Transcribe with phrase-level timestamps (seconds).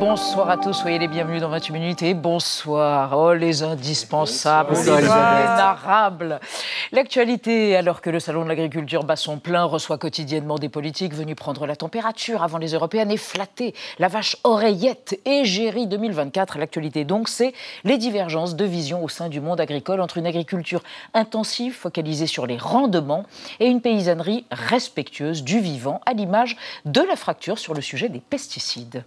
[0.00, 3.18] Bonsoir à tous, soyez les bienvenus dans 28 minutes et bonsoir.
[3.18, 6.38] Oh, les indispensables, les vulnérables.
[6.92, 11.34] L'actualité, alors que le Salon de l'agriculture bat son plein, reçoit quotidiennement des politiques venus
[11.34, 16.58] prendre la température avant les européennes et flatter la vache oreillette égérie 2024.
[16.58, 20.82] L'actualité donc, c'est les divergences de vision au sein du monde agricole entre une agriculture
[21.12, 23.24] intensive focalisée sur les rendements
[23.58, 28.20] et une paysannerie respectueuse du vivant, à l'image de la fracture sur le sujet des
[28.20, 29.02] pesticides.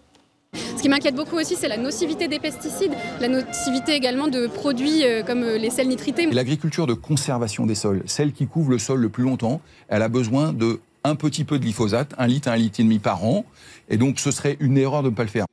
[0.82, 5.04] Ce qui m'inquiète beaucoup aussi, c'est la nocivité des pesticides, la nocivité également de produits
[5.06, 6.26] euh, comme euh, les sels nitrités.
[6.26, 10.10] L'agriculture de conservation des sols, celle qui couvre le sol le plus longtemps, elle a
[10.10, 13.46] besoin de un petit peu de glyphosate, un litre, un litre et demi par an.
[13.90, 15.46] Et donc, ce serait une erreur de ne pas le faire.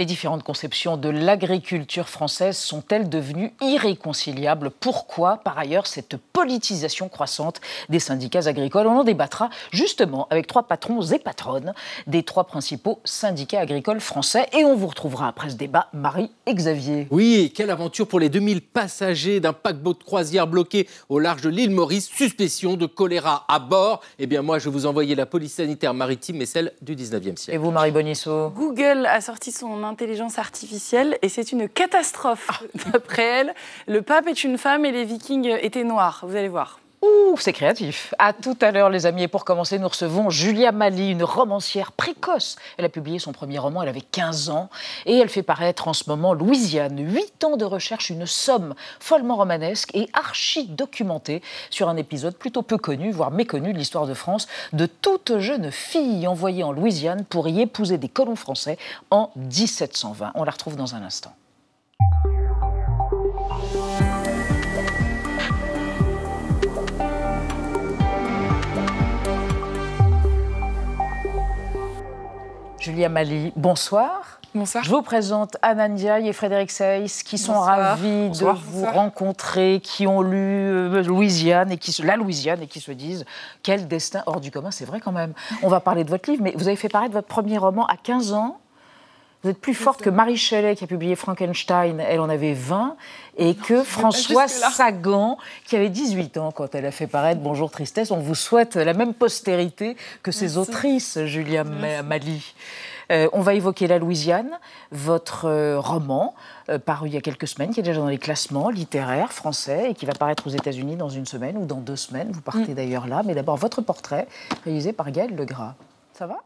[0.00, 4.70] Les différentes conceptions de l'agriculture française sont-elles devenues irréconciliables?
[4.70, 8.86] Pourquoi, par ailleurs, cette politisation croissante des syndicats agricoles?
[8.86, 11.74] On en débattra justement avec trois patrons et patronnes
[12.06, 14.46] des trois principaux syndicats agricoles français.
[14.56, 17.08] Et on vous retrouvera après ce débat, Marie et Xavier.
[17.10, 21.48] Oui, quelle aventure pour les 2000 passagers d'un paquebot de croisière bloqué au large de
[21.48, 22.06] l'île Maurice?
[22.06, 24.00] Suspicion de choléra à bord.
[24.20, 27.36] Eh bien, moi, je vais vous envoyer la police sanitaire maritime, et celle du 19e
[27.36, 27.50] siècle.
[27.50, 28.50] Et vous, Marie Bonisso?
[28.50, 32.62] Google a sorti son intelligence artificielle et c'est une catastrophe.
[32.92, 33.54] D'après elle,
[33.86, 36.24] le pape est une femme et les vikings étaient noirs.
[36.26, 36.80] Vous allez voir.
[37.00, 38.12] Ouh, c'est créatif.
[38.18, 39.22] À tout à l'heure, les amis.
[39.22, 42.56] Et pour commencer, nous recevons Julia Mali, une romancière précoce.
[42.76, 44.68] Elle a publié son premier roman, elle avait 15 ans.
[45.06, 46.98] Et elle fait paraître en ce moment Louisiane.
[46.98, 51.40] Huit ans de recherche, une somme follement romanesque et archi-documentée
[51.70, 55.70] sur un épisode plutôt peu connu, voire méconnu de l'histoire de France, de toute jeune
[55.70, 58.76] fille envoyée en Louisiane pour y épouser des colons français
[59.10, 60.32] en 1720.
[60.34, 61.32] On la retrouve dans un instant.
[72.78, 74.40] Julia Mali, bonsoir.
[74.54, 74.82] Bonsoir.
[74.82, 77.76] Je vous présente Anna Ndiaye et Frédéric Seyss qui sont Bonsoir.
[77.76, 78.54] ravis Bonsoir.
[78.54, 82.80] de vous rencontrer, qui ont lu euh, Louisiane et qui se, la Louisiane et qui
[82.80, 83.24] se disent
[83.62, 85.34] quel destin hors du commun, c'est vrai quand même.
[85.62, 87.96] On va parler de votre livre, mais vous avez fait paraître votre premier roman à
[87.96, 88.58] 15 ans.
[89.44, 92.96] Vous êtes plus forte que Marie Shelley qui a publié Frankenstein, elle en avait 20,
[93.36, 94.48] et que François.
[94.48, 98.10] Sagan qui avait 18 ans quand elle a fait paraître Bonjour Tristesse.
[98.10, 100.58] On vous souhaite la même postérité que ces Merci.
[100.58, 102.52] autrices, Julia Ma- Mali.
[103.12, 104.58] Euh, on va évoquer La Louisiane,
[104.90, 106.34] votre euh, roman,
[106.68, 109.90] euh, paru il y a quelques semaines, qui est déjà dans les classements littéraires français
[109.90, 112.30] et qui va paraître aux États-Unis dans une semaine ou dans deux semaines.
[112.32, 113.22] Vous partez d'ailleurs là.
[113.24, 114.26] Mais d'abord, votre portrait,
[114.64, 115.74] réalisé par Gaël Legras.
[116.12, 116.36] Ça va?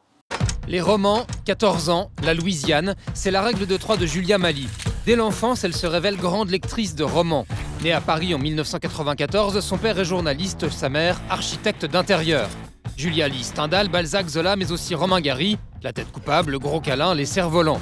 [0.68, 4.68] Les romans, 14 ans, la Louisiane, c'est la règle de trois de Julia Mali.
[5.04, 7.46] Dès l'enfance, elle se révèle grande lectrice de romans.
[7.82, 12.48] Née à Paris en 1994, son père est journaliste, sa mère architecte d'intérieur.
[12.96, 17.14] Julia lit Stendhal, Balzac, Zola, mais aussi Romain Gary, La tête coupable, Le gros câlin,
[17.14, 17.80] Les cerfs-volants.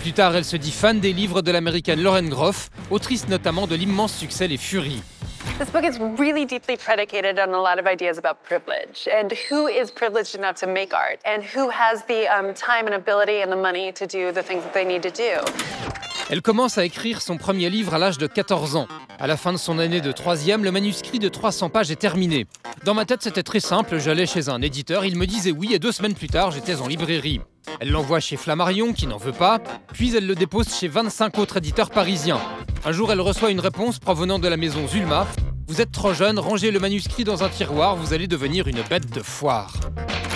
[0.00, 3.74] Plus tard, elle se dit fan des livres de l'américaine Lauren Groff, autrice notamment de
[3.74, 5.02] l'immense succès Les Furies.
[5.62, 9.68] This book is really deeply predicated on a lot of ideas about privilege and who
[9.68, 13.52] is privileged enough to make art and who has the um, time and ability and
[13.52, 15.40] the money to do the things that they need to do.
[16.32, 18.88] Elle commence à écrire son premier livre à l'âge de 14 ans.
[19.18, 22.46] À la fin de son année de troisième, le manuscrit de 300 pages est terminé.
[22.86, 23.98] Dans ma tête, c'était très simple.
[23.98, 26.86] J'allais chez un éditeur, il me disait oui, et deux semaines plus tard, j'étais en
[26.86, 27.42] librairie.
[27.80, 29.58] Elle l'envoie chez Flammarion, qui n'en veut pas,
[29.92, 32.40] puis elle le dépose chez 25 autres éditeurs parisiens.
[32.86, 35.26] Un jour, elle reçoit une réponse provenant de la maison Zulma.
[35.68, 39.12] Vous êtes trop jeune, rangez le manuscrit dans un tiroir, vous allez devenir une bête
[39.12, 39.74] de foire.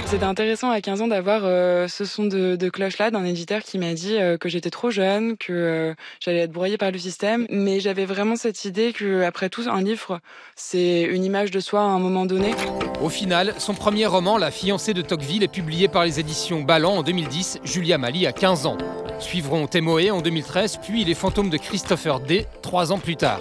[0.06, 3.92] C'était intéressant à 15 ans d'avoir euh, ce son de, cloche-là d'un éditeur qui m'a
[3.92, 7.44] dit euh, que j'étais trop jeune, que euh, j'allais être broyée par le système.
[7.50, 10.20] Mais j'avais vraiment cette idée que, après tout, un livre,
[10.54, 12.54] c'est une image de soi à un moment donné.
[13.02, 16.98] Au final, son premier roman, La fiancée de Tocqueville, est publié par les éditions Ballant
[16.98, 18.78] en 2010, Julia Mali a 15 ans.
[19.18, 23.40] Suivront Témoé en 2013, puis Les fantômes de Christopher D, trois ans plus tard.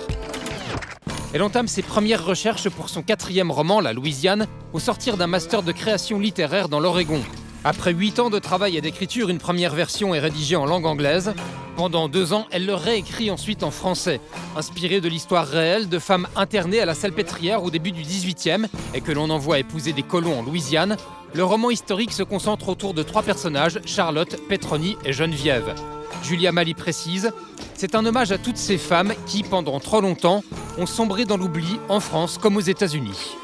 [1.35, 5.63] Elle entame ses premières recherches pour son quatrième roman, La Louisiane, au sortir d'un master
[5.63, 7.21] de création littéraire dans l'Oregon.
[7.65, 11.33] Après huit ans de travail et d'écriture, une première version est rédigée en langue anglaise.
[11.75, 14.21] Pendant deux ans, elle le réécrit ensuite en français,
[14.55, 19.01] inspiré de l'histoire réelle de femmes internées à la Salpêtrière au début du 18e et
[19.01, 20.95] que l'on envoie épouser des colons en Louisiane.
[21.33, 25.75] Le roman historique se concentre autour de trois personnages, Charlotte, Petroni et Geneviève.
[26.23, 27.33] Julia Mali précise
[27.77, 30.43] C'est un hommage à toutes ces femmes qui, pendant trop longtemps,
[30.77, 33.35] ont sombré dans l'oubli en France comme aux États-Unis.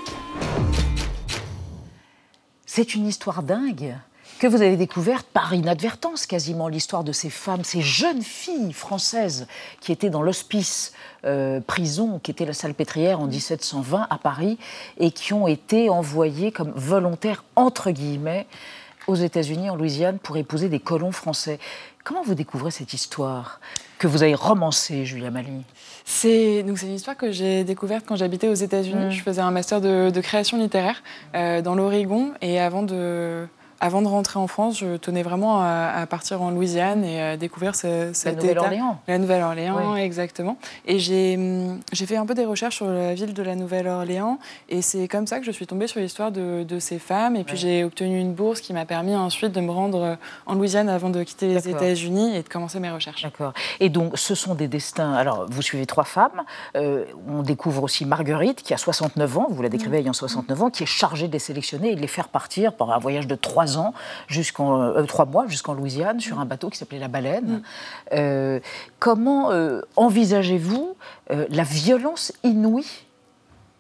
[2.66, 3.98] C'est une histoire dingue
[4.40, 9.48] que vous avez découverte par inadvertance quasiment l'histoire de ces femmes, ces jeunes filles françaises
[9.82, 10.94] qui étaient dans l'hospice
[11.26, 14.58] euh, prison, qui était la salpêtrière en 1720 à Paris,
[14.98, 18.48] et qui ont été envoyées comme volontaires, entre guillemets,
[19.08, 21.60] aux États-Unis, en Louisiane, pour épouser des colons français.
[22.04, 23.60] Comment vous découvrez cette histoire
[24.00, 25.64] que vous avez romancée, Julia Mali
[26.04, 29.08] c'est donc c'est une histoire que j'ai découverte quand j'habitais aux États-Unis.
[29.08, 29.12] Mm.
[29.12, 31.04] Je faisais un master de, de création littéraire
[31.36, 33.48] euh, dans l'Oregon et avant de
[33.82, 37.36] avant de rentrer en France, je tenais vraiment à, à partir en Louisiane et à
[37.38, 38.42] découvrir ce, cet État.
[38.44, 39.00] Nouvelle-Orléans.
[39.08, 40.00] La Nouvelle-Orléans, Oui.
[40.02, 40.58] exactement.
[40.86, 44.38] Et j'ai hum, j'ai fait un peu des recherches sur la ville de la Nouvelle-Orléans
[44.70, 47.36] et c'est comme ça que je suis tombée sur l'histoire de, de ces femmes.
[47.36, 50.88] Et puis j'ai obtenu une bourse qui m'a permis ensuite de me rendre en Louisiane
[50.88, 51.68] avant de quitter les.
[51.72, 53.24] États-Unis et de commencer mes recherches.
[53.24, 53.54] D'accord.
[53.80, 55.14] Et donc, ce sont des destins.
[55.14, 56.44] Alors, vous suivez trois femmes.
[56.76, 60.70] Euh, on découvre aussi Marguerite, qui a 69 ans, vous la décrivez ayant 69 ans,
[60.70, 63.36] qui est chargée de les sélectionner et de les faire partir par un voyage de
[63.36, 63.94] trois ans,
[64.28, 67.62] jusqu'en euh, trois mois, jusqu'en Louisiane, sur un bateau qui s'appelait la Baleine.
[68.14, 68.60] Euh,
[69.00, 70.96] comment euh, envisagez-vous
[71.30, 73.06] la violence inouïe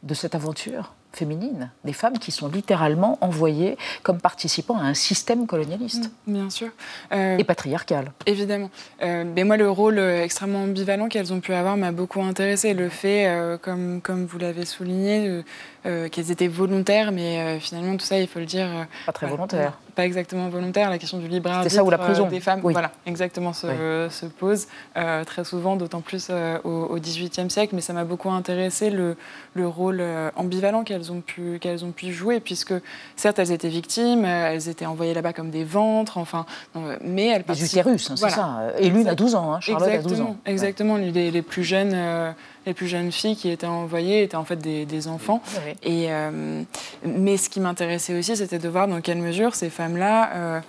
[0.03, 0.93] de cette aventure?
[1.13, 6.69] Féminine, des femmes qui sont littéralement envoyées comme participants à un système colonialiste Bien sûr.
[7.11, 8.11] Euh, et patriarcal.
[8.25, 8.69] Évidemment.
[9.01, 12.73] Euh, mais moi, le rôle euh, extrêmement ambivalent qu'elles ont pu avoir m'a beaucoup intéressé.
[12.73, 15.43] Le fait, euh, comme, comme vous l'avez souligné,
[15.83, 18.67] qu'elles étaient volontaires, mais finalement, tout ça, il faut le dire.
[19.05, 19.79] Pas très voilà, volontaire.
[19.95, 20.89] Pas exactement volontaire.
[20.89, 22.27] La question du libre arbitre ça ou la euh, prison.
[22.27, 22.73] des femmes, Oui.
[22.73, 24.67] voilà, exactement, se, se pose
[24.97, 27.75] euh, très souvent, d'autant plus euh, au XVIIIe siècle.
[27.75, 29.17] Mais ça m'a beaucoup intéressé le,
[29.53, 32.73] le rôle euh, ambivalent qu'elles ont pu qu'elles ont pu jouer, puisque
[33.15, 36.45] certes, elles étaient victimes, euh, elles étaient envoyées là-bas comme des ventres, enfin,
[36.75, 38.35] euh, mais elles Les participent- utérus, hein, c'est Voilà.
[38.35, 38.59] ça.
[38.79, 40.37] Et l'une a 12 ans, hein, Charlotte a 12 ans.
[40.45, 42.31] Exactement, les, les plus jeunes, euh,
[42.65, 45.41] les plus jeunes filles qui étaient envoyées étaient en fait des, des enfants.
[45.83, 46.63] Et, euh,
[47.05, 50.61] mais ce qui m'intéressait aussi, c'était de voir dans quelle mesure ces femmes-là euh,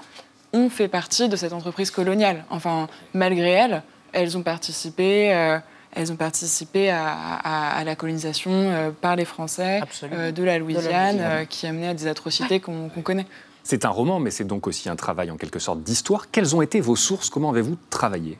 [0.52, 2.44] ont fait partie de cette entreprise coloniale.
[2.50, 5.34] Enfin, malgré elles, elles ont participé.
[5.34, 5.58] euh,
[5.94, 10.58] elles ont participé à, à- à la colonisation euh, par les Français euh, de la
[10.58, 11.18] Louisiane, Louisiane.
[11.20, 13.26] euh, qui a mené à des atrocités qu'on connaît.
[13.62, 16.30] C'est un roman, mais c'est donc aussi un travail en quelque sorte d'histoire.
[16.30, 17.28] Quelles ont été vos sources?
[17.28, 18.38] Comment avez-vous travaillé?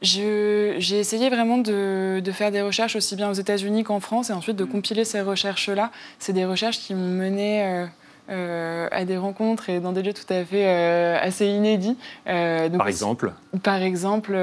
[0.00, 4.32] J'ai essayé vraiment de, de faire des recherches aussi bien aux États-Unis qu'en France et
[4.32, 5.90] ensuite de compiler ces recherches-là.
[6.18, 7.86] C'est des recherches qui m'ont mené euh,
[8.30, 11.96] euh, à des rencontres et dans des lieux tout à fait euh, assez inédits.
[12.28, 14.36] Euh, donc, Par exemple Par exemple,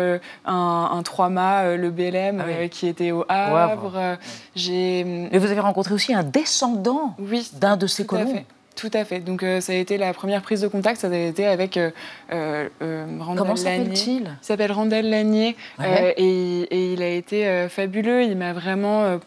[0.46, 2.54] un, un 3-mât, euh, le BLM, Ah oui.
[2.66, 3.94] euh, qui était au Havre.
[3.96, 4.16] Euh,
[4.56, 8.44] J'ai Mais vous avez rencontré aussi un descendant oui, d'un de ces tout à colons.
[8.75, 9.19] Tout à fait.
[9.22, 11.92] Donc euh, ça a été la première prise de contact, ça a été avec euh,
[12.33, 13.57] euh, euh, Randall Comment Lanier.
[13.95, 15.86] s'appelle-t-il Il s'appelle Randall Lanier Ouais.
[15.86, 18.24] euh, et, et il a été fabuleux.
[18.24, 19.19] Il m'a vraiment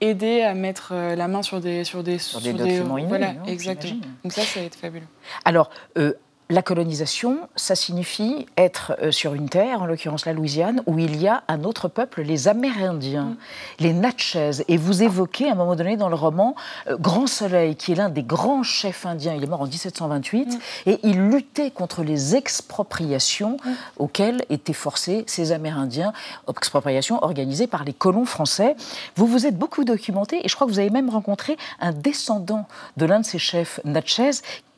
[0.00, 3.36] aidé à mettre la main sur des sur des Sur des documents inouïs, Voilà, hein,
[3.46, 4.00] exactement.
[4.24, 5.06] Donc ça, ça a été fabuleux.
[5.44, 6.12] Alors, euh,
[6.52, 11.20] la colonisation, ça signifie être euh, sur une terre, en l'occurrence la Louisiane, où il
[11.20, 13.36] y a un autre peuple, les Amérindiens,
[13.80, 14.50] les Natchez.
[14.68, 16.54] Et vous évoquez à un moment donné dans le roman
[16.88, 19.34] euh, Grand Soleil, qui est l'un des grands chefs indiens.
[19.34, 23.56] Il est mort en 1728 et il luttait contre les expropriations
[23.96, 26.12] auxquelles étaient forcés ces Amérindiens,
[26.48, 28.76] expropriations organisées par les colons français.
[29.16, 32.68] Vous vous êtes beaucoup documenté et je crois que vous avez même rencontré un descendant
[32.98, 34.32] de l'un de ces chefs Natchez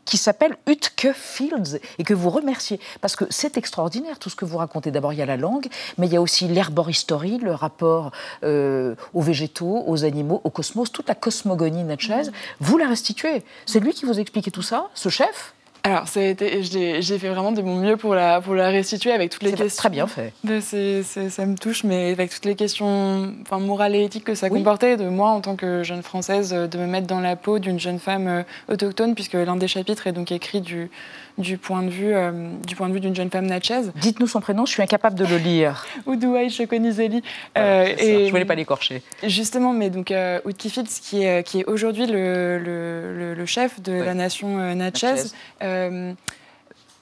[0.05, 4.45] qui s'appelle Utke Fields et que vous remerciez parce que c'est extraordinaire tout ce que
[4.45, 4.91] vous racontez.
[4.91, 5.69] D'abord, il y a la langue,
[5.99, 8.13] mais il y a aussi l'herboristerie, le rapport
[8.43, 12.31] euh, aux végétaux, aux animaux, au cosmos, toute la cosmogonie natchez.
[12.61, 13.43] Vous la restituez.
[13.67, 15.55] C'est lui qui vous expliquait tout ça, ce chef
[15.87, 19.53] Alors, j'ai fait vraiment de mon mieux pour la, pour la restituer avec toutes les
[19.53, 19.77] questions.
[19.77, 20.33] très bien fait.
[20.43, 24.47] Ben, ça me touche, mais avec toutes les questions enfin, morales et éthiques que ça
[24.51, 24.61] Oui.
[24.61, 27.59] comportait, de moi en tant que jeune française, euh, de me mettre dans la peau
[27.59, 30.91] d'une jeune femme euh, autochtone, puisque l'un des chapitres est donc écrit du,
[31.37, 32.33] du point de vue euh,
[32.67, 35.27] du point de vue d'une jeune femme natchez, Dites-nous son prénom, je suis incapable de
[35.27, 35.85] le lire.
[36.07, 37.23] Oudouaï Chokonizeli.
[37.55, 38.03] Voilà, Euh, ça.
[38.05, 39.03] et- Je voulais pas l'écorcher.
[39.23, 43.93] Justement, mais donc euh, qui est, qui est aujourd'hui le, le- le- le chef de
[43.93, 45.29] la nation Natchez, Natchez.
[45.75, 46.13] Euh,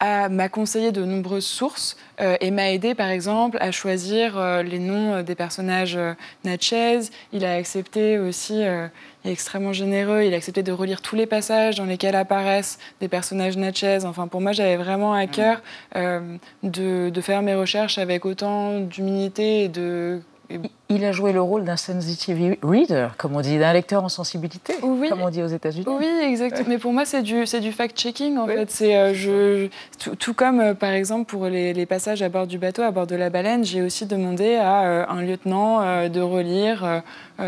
[0.01, 4.63] a- m'a conseillé de nombreuses sources euh, et m'a aidé, par exemple, à choisir euh,
[4.65, 6.15] les noms des personnages euh,
[6.45, 7.01] Natchez.
[7.33, 11.27] Il a accepté aussi, il est extrêmement généreux, il a accepté de relire tous les
[11.27, 14.01] passages dans lesquels apparaissent des personnages Natchez.
[14.05, 15.63] Enfin, pour moi, j'avais vraiment à cœur
[15.95, 20.21] euh, de, de faire mes recherches avec autant d'humilité et de...
[20.51, 20.59] et-
[20.95, 24.75] Il a joué le rôle d'un sensitive reader, comme on dit, d'un lecteur en sensibilité,
[24.83, 25.09] Oui.
[25.09, 25.85] comme on dit aux États-Unis.
[25.89, 26.67] Oui, exactement.
[26.69, 28.71] Mais pour moi, c'est du, fact-checking, en fait.
[28.71, 29.69] C'est, euh, je,
[29.99, 32.91] tout, tout comme, euh, par exemple, pour les, les passages à bord du bateau, à
[32.91, 37.03] bord de la baleine, j'ai aussi demandé à euh, un lieutenant euh, de relire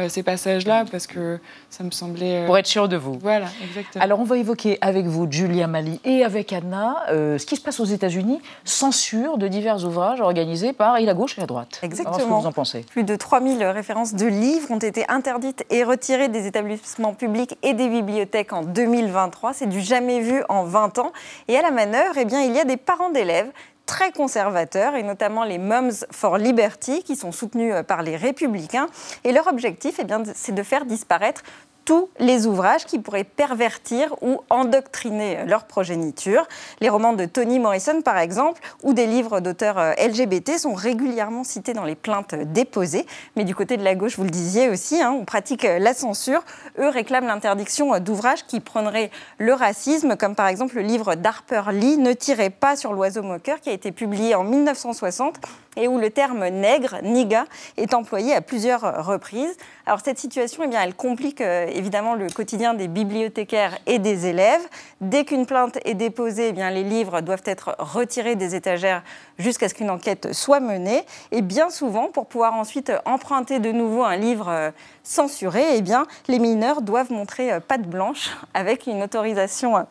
[0.08, 1.38] ces passages-là, parce que
[1.70, 2.42] ça me semblait...
[2.42, 3.16] euh, Pour être sûr de vous.
[3.22, 4.02] Voilà, exactement.
[4.02, 7.60] Alors, on va évoquer avec vous, Julia Mali, et avec Anna, euh, ce qui se
[7.60, 11.78] passe aux États-Unis, censure de divers ouvrages organisés par et la gauche et la droite.
[11.80, 12.18] Alors, Exactement.
[12.18, 15.82] ce que vous en pensez Plus de 3000 références de livres ont été interdites et
[15.82, 19.54] retirées des établissements publics et des bibliothèques en 2023.
[19.54, 21.12] C'est du jamais vu en 20 ans.
[21.48, 23.50] Et à la manœuvre, eh bien, il y a des parents d'élèves
[23.86, 28.86] très conservateurs, et notamment les Moms for Liberty, qui sont soutenus euh, par les républicains.
[29.24, 31.42] Et leur objectif, eh bien, c'est de faire disparaître
[31.84, 36.46] tous les ouvrages qui pourraient pervertir ou endoctriner leur progéniture.
[36.80, 41.44] Les romans de Toni Morrison, par exemple, ou des livres d'auteurs euh, LGBT sont régulièrement
[41.44, 43.06] cités dans les plaintes déposées.
[43.36, 45.94] Mais du côté de la gauche, vous le disiez aussi, hein, on pratique euh, la
[45.94, 46.42] censure.
[46.78, 51.62] Eux réclament l'interdiction euh, d'ouvrages qui prôneraient le racisme, comme par exemple le livre d'Harper
[51.72, 55.36] Lee, Ne tirez pas sur l'oiseau moqueur, qui a été publié en 1960
[55.76, 57.44] et où le terme nègre, niga,
[57.76, 59.56] est employé à plusieurs reprises.
[59.86, 64.26] Alors cette situation, eh bien, elle complique euh, évidemment le quotidien des bibliothécaires et des
[64.26, 64.62] élèves.
[65.00, 69.02] Dès qu'une plainte est déposée, eh bien, les livres doivent être retirés des étagères
[69.38, 71.04] jusqu'à ce qu'une enquête soit menée.
[71.32, 74.70] Et bien souvent, pour pouvoir ensuite emprunter de nouveau un livre euh,
[75.02, 79.86] censuré, eh bien, les mineurs doivent montrer euh, patte blanche avec une autorisation.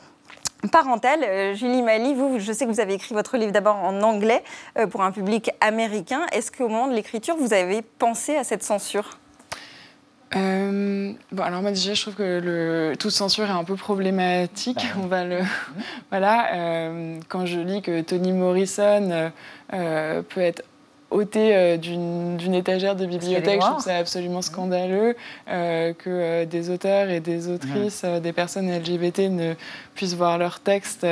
[0.72, 1.24] Parentale.
[1.24, 4.44] Euh, Julie Mali, vous, je sais que vous avez écrit votre livre d'abord en anglais
[4.78, 6.26] euh, pour un public américain.
[6.32, 9.18] Est-ce qu'au moment de l'écriture, vous avez pensé à cette censure?
[10.36, 14.86] Euh, bon, alors moi déjà, je trouve que le, toute censure est un peu problématique.
[15.02, 15.40] On va le,
[16.10, 16.54] voilà.
[16.54, 19.32] euh, quand je lis que Toni Morrison
[19.74, 20.64] euh, peut être
[21.14, 25.16] ôté euh, d'une étagère de bibliothèque, je trouve ça absolument scandaleux
[25.48, 29.54] euh, que euh, des auteurs et des autrices, des personnes LGBT ne
[29.96, 31.06] puissent voir leurs textes.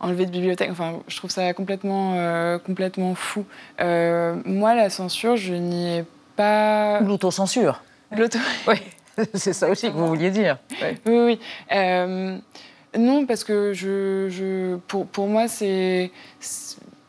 [0.00, 0.70] enlevés de bibliothèque.
[0.70, 3.44] Enfin, je trouve ça complètement, euh, complètement fou.
[3.80, 6.04] Euh, moi, la censure, je n'y ai
[6.36, 7.00] pas.
[7.00, 7.82] L'autocensure.
[8.16, 8.38] L'auto.
[8.68, 8.76] Oui,
[9.34, 10.58] c'est ça aussi que vous vouliez dire.
[10.80, 10.96] Ouais.
[11.06, 11.40] Oui, oui.
[11.72, 12.38] Euh,
[12.96, 16.10] non, parce que je, je, pour, pour moi, c'est.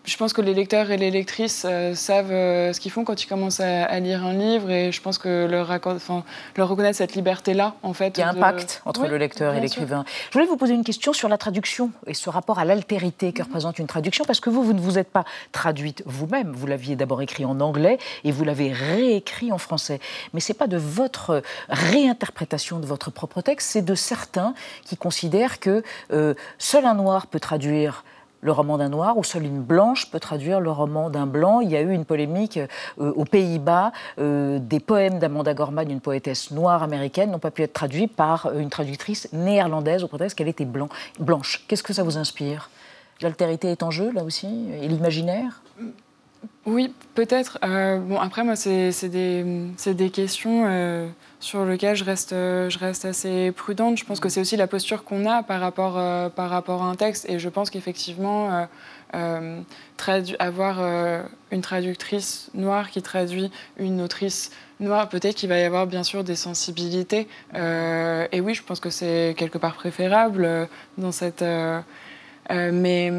[0.05, 3.21] Je pense que les lecteurs et les lectrices euh, savent euh, ce qu'ils font quand
[3.21, 6.23] ils commencent à, à lire un livre et je pense que leur, enfin,
[6.55, 8.17] leur reconnaître cette liberté-là, en fait.
[8.17, 10.05] Il y a un de- pacte entre Oui, le lecteur et l'écrivain.
[10.29, 13.43] Je voulais vous poser une question sur la traduction et ce rapport à l'altérité que
[13.43, 16.53] représente une traduction, parce que vous, vous ne vous êtes pas traduite vous-même.
[16.53, 19.99] Vous l'aviez d'abord écrit en anglais et vous l'avez réécrit en français.
[20.33, 24.53] Mais ce n'est pas de votre réinterprétation de votre propre texte, c'est de certains
[24.85, 28.03] qui considèrent que euh, seul un noir peut traduire
[28.41, 31.61] le roman d'un noir ou seule une blanche peut traduire le roman d'un blanc.
[31.61, 33.91] Il y a eu une polémique euh, aux Pays-Bas.
[34.19, 38.47] euh, des poèmes d'Amanda Gorman, une poétesse noire américaine, n'ont pas pu être traduits par
[38.47, 41.65] euh, une traductrice néerlandaise au prétexte qu'elle était blanc, blanche.
[41.67, 42.69] Qu'est-ce que ça vous inspire?
[43.21, 44.69] L'altérité est en jeu, là aussi?
[44.81, 45.61] Et l'imaginaire?
[46.65, 47.57] Oui, peut-être.
[47.63, 51.07] Euh, bon, après, moi, c'est des, questions euh,
[51.39, 53.97] sur lesquelles je reste, assez prudente.
[53.97, 56.85] Je pense que c'est aussi la posture qu'on a par rapport, euh, par rapport à
[56.85, 57.27] un texte.
[57.27, 58.67] Et je pense qu'effectivement,
[59.13, 60.79] avoir
[61.51, 66.23] une traductrice noire qui traduit une autrice noire, peut-être qu'il va y avoir bien sûr
[66.23, 67.27] des sensibilités.
[67.55, 70.67] Et oui, je pense que c'est quelque part préférable
[70.97, 71.43] dans cette...
[72.51, 73.11] mais...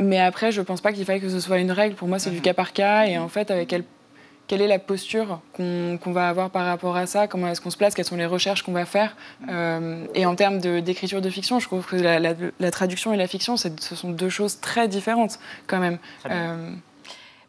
[0.00, 1.94] Mais après, je pense pas qu'il faille que ce soit une règle.
[1.94, 3.04] Pour moi, c'est du cas par cas.
[3.06, 3.84] Et en fait, avec quelle,
[4.46, 7.26] quelle est la posture qu'on qu'on va avoir par rapport à ça?
[7.28, 7.94] Comment est-ce qu'on se place?
[7.94, 9.16] Quelles sont les recherches qu'on va faire?
[9.50, 13.16] Euh, Et en termes d'écriture de, fiction, je trouve que la, la- la traduction et
[13.16, 15.98] la fiction, c'est- ce sont deux choses très différentes quand même.
[16.30, 16.72] Euh,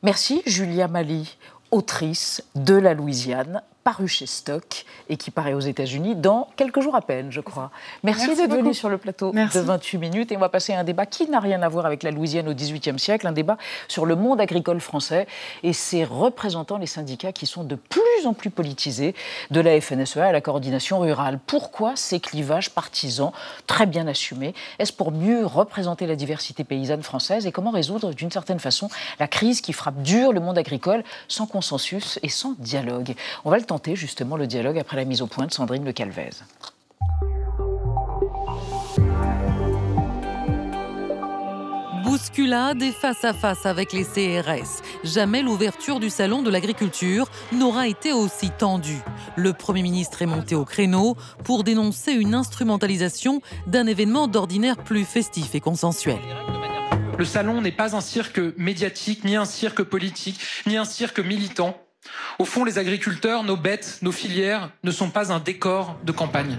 [0.03, 1.37] Merci Julia Mali,
[1.69, 6.95] autrice de La Louisiane, parue chez Stock et qui paraît aux États-Unis dans quelques jours
[6.95, 7.71] à peine, je crois.
[8.03, 8.73] Merci, Merci d'être beaucoup.
[8.73, 9.57] sur le plateau Merci.
[9.57, 11.85] de 28 minutes et on va passer à un débat qui n'a rien à voir
[11.85, 13.57] avec la Louisiane au XVIIIe siècle, un débat
[13.87, 15.27] sur le monde agricole français
[15.63, 19.15] et ses représentants, les syndicats qui sont de plus en plus politisés,
[19.49, 21.39] de la FNSEA à la coordination rurale.
[21.45, 23.31] Pourquoi ces clivages partisans
[23.67, 24.53] très bien assumés?
[24.79, 27.47] Est-ce pour mieux représenter la diversité paysanne française?
[27.47, 31.47] Et comment résoudre d'une certaine façon la crise qui frappe dur le monde agricole sans
[31.47, 33.15] consensus et sans dialogue?
[33.43, 35.93] On va le tenter justement le dialogue après la mise au point de Sandrine Le
[35.93, 36.31] Calvez.
[42.03, 44.81] Bousculade et face à face avec les CRS.
[45.05, 48.99] Jamais l'ouverture du salon de l'agriculture n'aura été aussi tendue.
[49.37, 55.05] Le Premier ministre est monté au créneau pour dénoncer une instrumentalisation d'un événement d'ordinaire plus
[55.05, 56.19] festif et consensuel.
[57.17, 61.77] Le salon n'est pas un cirque médiatique, ni un cirque politique, ni un cirque militant.
[62.41, 66.57] Au fond, les agriculteurs, nos bêtes, nos filières ne sont pas un décor de campagne.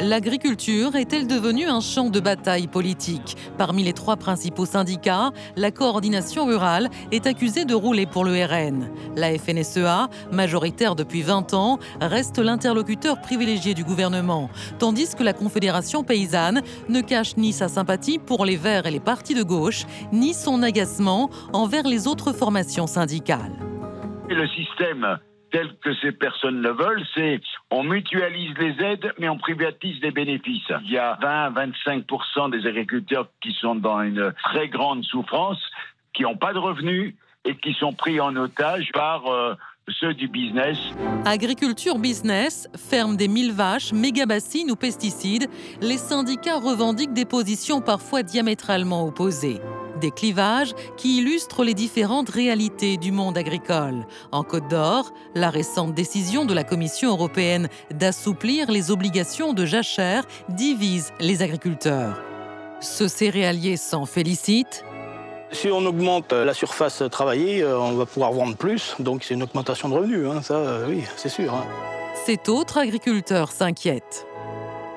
[0.00, 6.46] L'agriculture est-elle devenue un champ de bataille politique Parmi les trois principaux syndicats, la coordination
[6.46, 8.90] rurale est accusée de rouler pour le RN.
[9.14, 16.02] La FNSEA, majoritaire depuis 20 ans, reste l'interlocuteur privilégié du gouvernement, tandis que la Confédération
[16.02, 20.34] paysanne ne cache ni sa sympathie pour les Verts et les partis de gauche, ni
[20.34, 23.52] son agacement envers les autres formations syndicales.
[24.34, 25.18] Le système
[25.50, 30.10] tel que ces personnes le veulent, c'est on mutualise les aides, mais on privatise les
[30.10, 30.72] bénéfices.
[30.84, 35.60] Il y a 20-25% des agriculteurs qui sont dans une très grande souffrance,
[36.14, 39.54] qui n'ont pas de revenus et qui sont pris en otage par euh,
[39.88, 40.78] ceux du business.
[41.26, 45.48] Agriculture business, ferme des mille vaches, méga-bassines ou pesticides,
[45.82, 49.60] les syndicats revendiquent des positions parfois diamétralement opposées.
[50.02, 54.04] Des clivages qui illustrent les différentes réalités du monde agricole.
[54.32, 60.24] En Côte d'Or, la récente décision de la Commission européenne d'assouplir les obligations de jachère
[60.48, 62.20] divise les agriculteurs.
[62.80, 64.84] Ce céréalier s'en félicite,
[65.52, 69.42] si on augmente la surface travaillée, euh, on va pouvoir vendre plus, donc c'est une
[69.42, 71.54] augmentation de revenus, hein, ça euh, oui, c'est sûr.
[71.54, 71.64] Hein.
[72.24, 74.26] Cet autre agriculteur s'inquiète.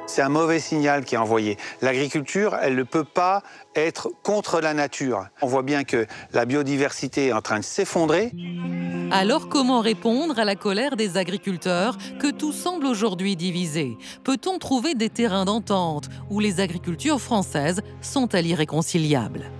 [0.08, 1.58] C'est un mauvais signal qui est envoyé.
[1.82, 3.42] L'agriculture, elle ne peut pas
[3.76, 5.28] être contre la nature.
[5.42, 8.32] On voit bien que la biodiversité est en train de s'effondrer.
[9.12, 13.98] Alors comment répondre à la colère des agriculteurs que tout semble aujourd'hui divisé?
[14.24, 19.52] Peut-on trouver des terrains d'entente où les agricultures françaises sont-elles irréconciliables?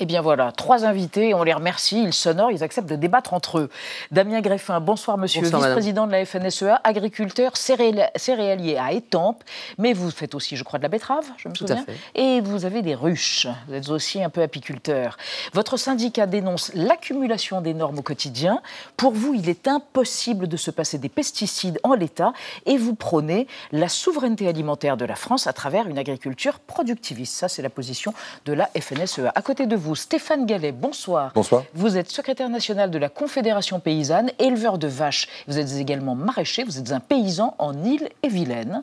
[0.00, 3.58] Eh bien voilà, trois invités, on les remercie, ils s'honorent, ils acceptent de débattre entre
[3.58, 3.70] eux.
[4.10, 9.44] Damien Greffin, bonsoir monsieur, vice-président de la FNSEA, agriculteur céréalier à Étampes,
[9.78, 11.84] mais vous faites aussi, je crois, de la betterave, je me souviens,
[12.14, 15.16] et vous avez des ruches, vous êtes aussi un peu apiculteur.
[15.52, 18.62] Votre syndicat dénonce l'accumulation des normes au quotidien.
[18.96, 22.32] Pour vous, il est impossible de se passer des pesticides en l'état,
[22.66, 27.34] et vous prônez la souveraineté alimentaire de la France à travers une agriculture productiviste.
[27.34, 28.12] Ça, c'est la position
[28.44, 29.30] de la FNSEA.
[29.34, 29.94] À côté de vous, vous.
[29.94, 31.30] Stéphane Gallet, bonsoir.
[31.34, 31.62] Bonsoir.
[31.74, 35.28] Vous êtes secrétaire national de la Confédération paysanne, éleveur de vaches.
[35.46, 38.82] Vous êtes également maraîcher, vous êtes un paysan en Île-et-Vilaine.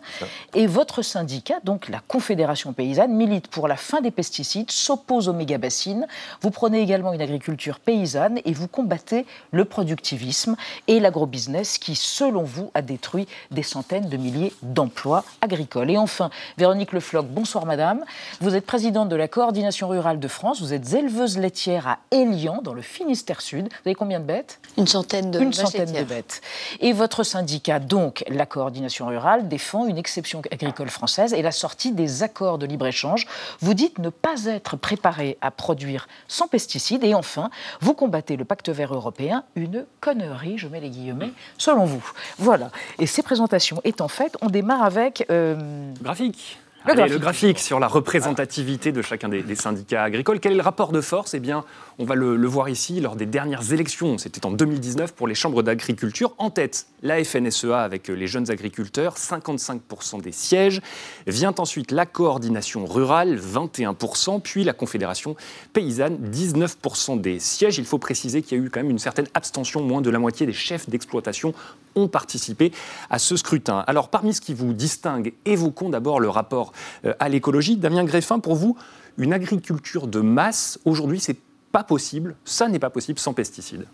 [0.54, 5.34] Et votre syndicat, donc la Confédération paysanne, milite pour la fin des pesticides, s'oppose aux
[5.34, 6.08] méga-bassines.
[6.42, 10.56] Vous prenez également une agriculture paysanne et vous combattez le productivisme
[10.88, 15.90] et l'agrobusiness qui, selon vous, a détruit des centaines de milliers d'emplois agricoles.
[15.90, 18.06] Et enfin, Véronique Lefloc, bonsoir madame.
[18.40, 20.62] Vous êtes présidente de la coordination rurale de France.
[20.62, 23.68] Vous êtes éleveuse laitière à Elian, dans le Finistère Sud.
[23.68, 24.60] Vous avez combien de bêtes?
[24.78, 26.42] Une centaine de Une centaine de bêtes.
[26.80, 31.92] Et votre syndicat, donc la coordination rurale, défend une exception agricole française et la sortie
[31.92, 33.28] des accords de libre-échange.
[33.60, 37.04] Vous dites ne pas être préparé à produire sans pesticides.
[37.04, 37.50] Et enfin,
[37.80, 42.12] vous combattez le pacte vert européen, une connerie, je mets les guillemets, selon vous.
[42.38, 42.72] Voilà.
[43.00, 45.26] Et ces présentations étant faites, on démarre avec...
[45.30, 45.94] Euh...
[46.02, 46.60] Graphique.
[46.88, 47.60] Le, graphique.
[47.60, 50.40] sur la représentativité de chacun des, syndicats agricoles.
[50.40, 51.36] Quel est le rapport de force?
[51.36, 51.64] Eh bien,
[52.00, 54.18] on va le, voir ici lors des dernières élections.
[54.18, 56.34] C'était en 2019 pour les chambres d'agriculture.
[56.40, 60.82] En tête, la FNSEA avec les jeunes agriculteurs, 55% des sièges.
[61.28, 65.36] Vient ensuite la coordination rurale, 21%, puis la Confédération
[65.74, 67.78] paysanne, 19% des sièges.
[67.78, 69.82] Il faut préciser qu'il y a eu quand même une certaine abstention.
[69.82, 71.54] Moins de la moitié des chefs d'exploitation
[71.96, 72.72] ont participé
[73.10, 73.84] à ce scrutin.
[73.88, 76.74] Alors, parmi ce qui vous distingue, évoquons d'abord le rapport
[77.06, 77.78] euh, à l'écologie.
[77.78, 78.78] Damien Greffin, pour vous,
[79.18, 81.38] une agriculture de masse, aujourd'hui, c'est
[81.72, 83.86] pas possible, ça n'est pas possible sans pesticides.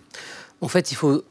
[0.62, 1.24] En fait, il faut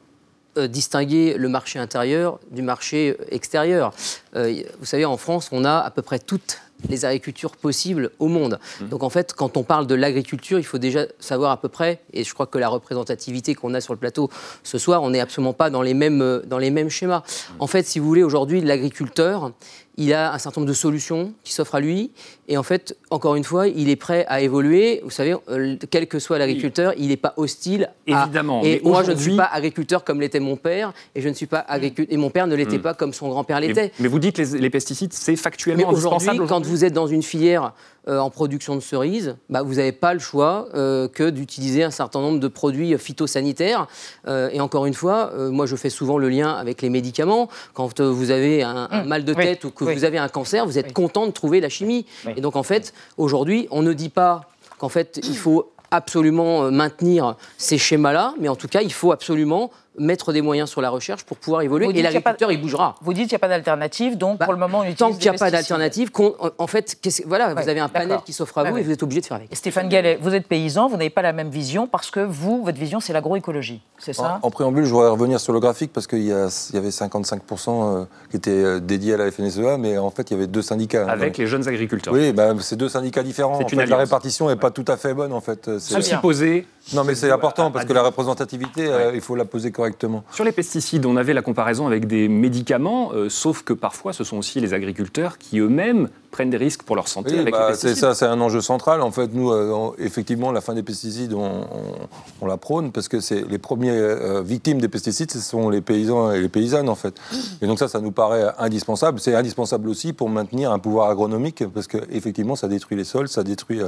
[0.57, 3.92] euh, distinguer le marché intérieur du marché extérieur.
[4.35, 8.29] Euh, vous savez, en France, on a à peu près toutes les agricultures possibles au
[8.29, 8.59] monde.
[8.81, 8.89] Mmh.
[8.89, 12.01] Donc en fait, quand on parle de l'agriculture, il faut déjà savoir à peu près,
[12.12, 14.31] et je crois que la représentativité qu'on a sur le plateau
[14.62, 17.21] ce soir, on n'est absolument pas dans les mêmes, euh, dans les mêmes schémas.
[17.21, 17.55] Mmh.
[17.61, 19.53] En fait, si vous voulez, aujourd'hui, l'agriculteur,
[19.96, 22.11] il a un certain nombre de solutions qui s'offrent à lui.
[22.48, 25.00] Et en fait, encore une fois, il est prêt à évoluer.
[25.02, 27.90] Vous savez, euh, quel que soit l'agriculteur, il n'est pas hostile.
[28.06, 28.62] Évidemment.
[28.62, 31.46] Et moi, je ne suis pas agriculteur comme l'était mon père, et je ne suis
[31.46, 32.12] pas agriculteur.
[32.12, 32.82] Et mon père ne l'était hmm.
[32.82, 33.92] pas comme son grand-père l'était.
[33.98, 37.22] Mais, vous dites les, les pesticides, c'est factuellement mais Aujourd'hui, quand vous êtes dans une
[37.22, 37.72] filière
[38.09, 41.90] euh, en production de cerises, bah, vous n'avez pas le choix euh, que d'utiliser un
[41.90, 43.88] certain nombre de produits phytosanitaires.
[44.28, 47.48] Euh, et encore une fois, moi je fais souvent le lien avec les médicaments.
[47.74, 49.09] Quand vous avez un, mmh.
[49.09, 51.68] mal de tête ou que vous avez un cancer, vous êtes content de trouver la
[51.68, 52.07] chimie.
[52.37, 57.37] Et donc en fait, aujourd'hui, on ne dit pas qu'en fait il faut absolument maintenir
[57.59, 61.24] ces schémas-là, mais en tout cas, il faut absolument mettre des moyens sur la recherche
[61.24, 62.94] pour pouvoir évoluer Vous et l'agriculteur il bougera.
[63.02, 65.30] Vous dites qu'il n'y a pas d'alternative, donc pour le moment on utilise Tant qu'il
[65.30, 66.11] n'y a pas d'alternative,
[66.59, 68.80] en fait, voilà, Ouais, vous avez un panel qui s'offre à vous ouais.
[68.80, 69.54] et vous êtes obligé de faire avec.
[69.56, 72.78] Stéphane Gallet, vous êtes paysan, vous n'avez pas la même vision parce que vous, votre
[72.78, 74.38] vision, c'est l'agroécologie, c'est ça?
[74.42, 76.90] En préambule, je voudrais revenir sur le graphique parce qu'il y, a- il y avait
[76.90, 77.68] 55%
[78.00, 80.62] euh, qui étaient euh, dédiés à la FNSEA, mais en fait, il y avait deux
[80.62, 81.06] syndicats.
[81.09, 82.12] Avec Donc- les jeunes agriculteurs.
[82.12, 83.56] Oui, bah, c'est deux syndicats différents.
[83.56, 85.64] En une fait, la répartition n'est pas tout à fait bonne, en fait.
[85.78, 86.66] C'est- Ceci posé.
[86.92, 89.86] Non, mais c'est important parce que la représentativité, euh, il faut la poser correctement.
[90.33, 94.25] Sur les pesticides, on avait la comparaison avec des médicaments, euh, sauf que parfois ce
[94.25, 97.70] sont aussi les agriculteurs qui eux-mêmes prennent des risques pour leur santé Oui, avec bah,
[97.70, 99.01] les c'est ça, c'est un enjeu central.
[99.01, 102.07] En fait, nous, euh, on- effectivement, la fin des pesticides, on, on-
[102.42, 105.81] on la prône parce que c'est les premières euh, victimes des pesticides, ce sont les
[105.81, 107.14] paysans et les paysannes, en fait.
[107.62, 109.18] Et donc ça, ça nous paraît indispensable.
[109.18, 113.29] C'est indispensable aussi pour maintenir un pouvoir agronomique parce que effectivement, ça détruit les sols,
[113.29, 113.81] ça détruit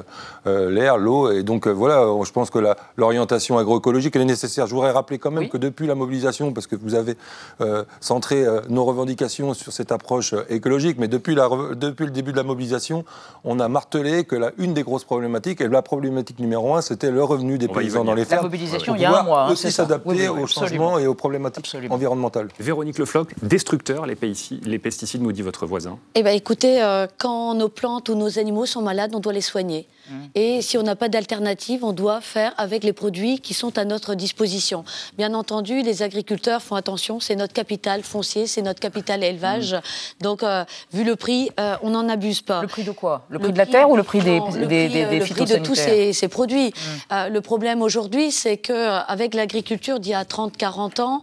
[0.47, 1.31] euh, l'air, l'eau.
[1.31, 2.61] Et donc euh, voilà, je pense que
[2.97, 4.67] l'orientation agroécologique, elle est nécessaire.
[4.67, 7.15] Je voudrais rappeler quand même que depuis la mobilisation, parce que vous avez
[7.61, 12.11] euh, centré euh, nos revendications sur cette approche euh, écologique, mais depuis, la, depuis le
[12.13, 13.05] début de la mobilisation,
[13.45, 17.11] on a martelé que la, une des grosses problématiques, et la problématique numéro un, c'était
[17.11, 18.45] le revenu des On paysans dans les La fermes.
[18.45, 20.99] mobilisation, pour il y a un mois, hein, aussi s'adapter Oui, oui, oui, aux changements
[20.99, 22.49] et aux problématiques environnementales.
[22.59, 25.99] Véronique Lefloc, destructeur, les, pesticides, les pesticides, nous dit votre voisin.
[26.15, 29.41] Eh bien, écoutez, euh, quand nos plantes ou nos animaux sont malades, on doit les
[29.41, 29.87] soigner.
[30.35, 33.85] Et si on n'a pas d'alternative, on doit faire avec les produits qui sont à
[33.85, 34.85] notre disposition.
[35.17, 39.77] Bien entendu, les agriculteurs font attention, c'est notre capital foncier, c'est notre capital élevage.
[40.21, 42.63] Donc, euh, vu le prix, euh, on n'en abuse pas.
[42.63, 43.27] Le prix de quoi?
[43.29, 45.45] Le prix de la terre ou le prix des- des- des- euh, des le prix
[45.45, 46.73] de tous ces, ces produits.
[47.13, 51.23] Euh, le problème aujourd'hui, c'est qu'avec l'agriculture d'il y a 30-40 ans,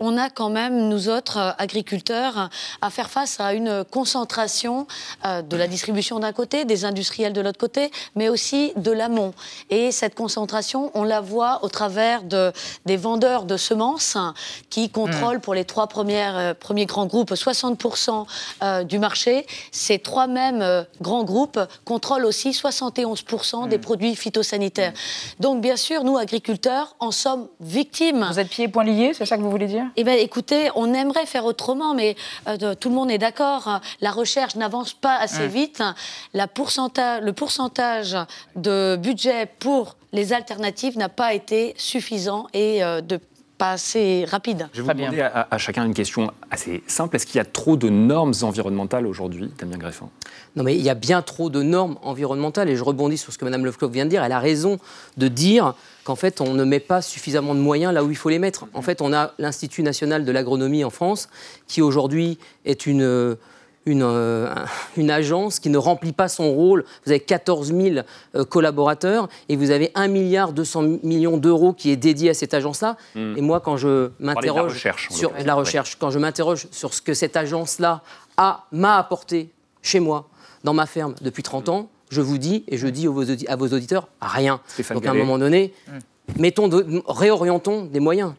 [0.00, 4.86] on a quand même, nous autres agriculteurs, à faire face à une concentration
[5.24, 9.34] de la distribution d'un côté, des industriels de l'autre côté, mais aussi de l'amont.
[9.70, 12.52] Et cette concentration, on la voit au travers de,
[12.86, 14.16] des vendeurs de semences
[14.70, 18.26] qui contrôlent pour les trois premières, euh, premiers grands groupes 60%
[18.62, 19.46] euh, du marché.
[19.70, 24.92] Ces trois mêmes euh, grands groupes contrôlent aussi 71% des produits phytosanitaires.
[25.40, 28.26] Donc bien sûr, nous, agriculteurs, en sommes victimes.
[28.30, 29.84] Vous êtes pieds et poings liés, c'est ça que vous voulez dire?
[29.96, 32.16] Eh bien, écoutez, on aimerait faire autrement, mais
[32.48, 33.80] euh, tout le monde est d'accord.
[34.00, 35.50] La recherche n'avance pas assez Mm.
[35.50, 35.82] vite.
[36.34, 37.91] La pourcentage, le pourcentage
[38.56, 43.18] de budget pour les alternatives n'a pas été suffisant et euh, de
[43.58, 44.68] pas assez rapide.
[44.72, 47.14] Je vais vous demander à, à chacun une question assez simple.
[47.14, 50.08] Est-ce qu'il y a trop de normes environnementales aujourd'hui, Damien Greffin?
[50.56, 53.38] Non, mais il y a bien trop de normes environnementales et je rebondis sur ce
[53.38, 54.24] que Mme Lefloc vient de dire.
[54.24, 54.78] Elle a raison
[55.16, 58.30] de dire qu'en fait, on ne met pas suffisamment de moyens là où il faut
[58.30, 58.66] les mettre.
[58.74, 61.28] En fait, on a l'Institut national de l'agronomie en France
[61.68, 63.36] qui aujourd'hui est une.
[63.84, 64.64] Une, euh, un-
[64.96, 66.84] une agence qui ne remplit pas son rôle.
[67.04, 68.04] Vous avez 14 000
[68.36, 72.54] euh, collaborateurs et vous avez 1 milliard 200 millions d'euros qui est dédié à cette
[72.54, 72.96] agence-là.
[73.16, 73.34] Hmm.
[73.36, 77.02] Et moi, quand je m'interroge recherche, en sur la recherche, quand je m'interroge sur ce
[77.02, 78.02] que cette agence-là
[78.36, 79.50] a m'a apporté
[79.82, 80.28] chez moi,
[80.62, 83.46] dans ma ferme, depuis 30 ans, je vous dis, et je dis à vos, audi-
[83.48, 84.60] à vos auditeurs, rien.
[84.68, 85.24] Stéphane Donc à un Gallet.
[85.24, 85.74] moment donné,
[86.38, 88.34] mettons de- réorientons des moyens.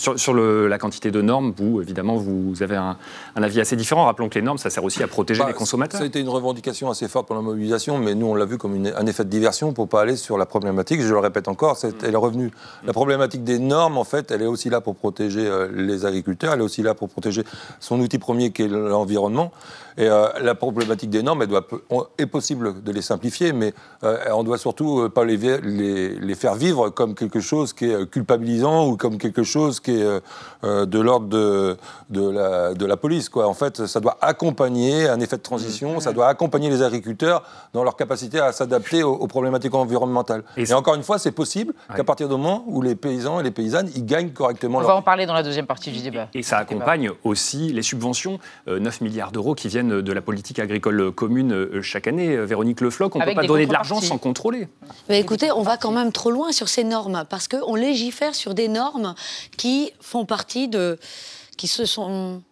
[0.00, 2.96] Sur, sur le- la quantité de normes, vous, évidemment, vous avez un,
[3.36, 4.06] un avis assez différent.
[4.06, 5.98] Rappelons que les normes, ça sert aussi à protéger Bah, les consommateurs.
[5.98, 8.56] Ça a été une revendication assez forte pour la mobilisation, mais nous, on l'a vu
[8.56, 11.02] comme une- un effet de diversion pour pas aller sur la problématique.
[11.02, 12.50] Je le répète encore, c'est- elle est revenue.
[12.86, 16.54] La problématique des normes, en fait, elle est aussi là pour protéger euh, les agriculteurs,
[16.54, 17.44] elle est aussi là pour protéger
[17.78, 19.52] son outil premier qui est l'environnement.
[19.98, 23.72] Et euh, la problématique des normes, elle doit, on- est possible de les simplifier, mais
[24.04, 27.72] euh, on doit surtout euh, pas les, vi- les, les faire vivre comme quelque chose
[27.72, 30.20] qui est euh, culpabilisant ou comme quelque chose qui est
[30.64, 31.76] euh, de l'ordre de,
[32.10, 33.28] de, la, de la police.
[33.28, 33.46] Quoi.
[33.46, 37.84] En fait, ça doit accompagner un effet de transition, ça doit accompagner les agriculteurs dans
[37.84, 40.42] leur capacité à s'adapter aux, aux problématiques environnementales.
[40.56, 43.50] Et, encore une fois, c'est possible qu'à partir du moment où les paysans et les
[43.50, 46.28] paysannes, ils gagnent correctement On leur va en parler dans la deuxième partie du débat.
[46.34, 50.58] Et ça accompagne aussi les subventions, euh, 9 milliards d'euros qui viennent de la politique
[50.58, 52.36] agricole commune euh, chaque année.
[52.36, 54.68] Euh, Véronique Lefloc, on ne peut pas donner de l'argent sans contrôler.
[55.08, 58.54] Mais écoutez, on va quand même trop loin sur ces normes parce qu'on légifère sur
[58.54, 59.14] des normes
[59.56, 60.98] qui font partie de.
[61.56, 62.42] qui se sont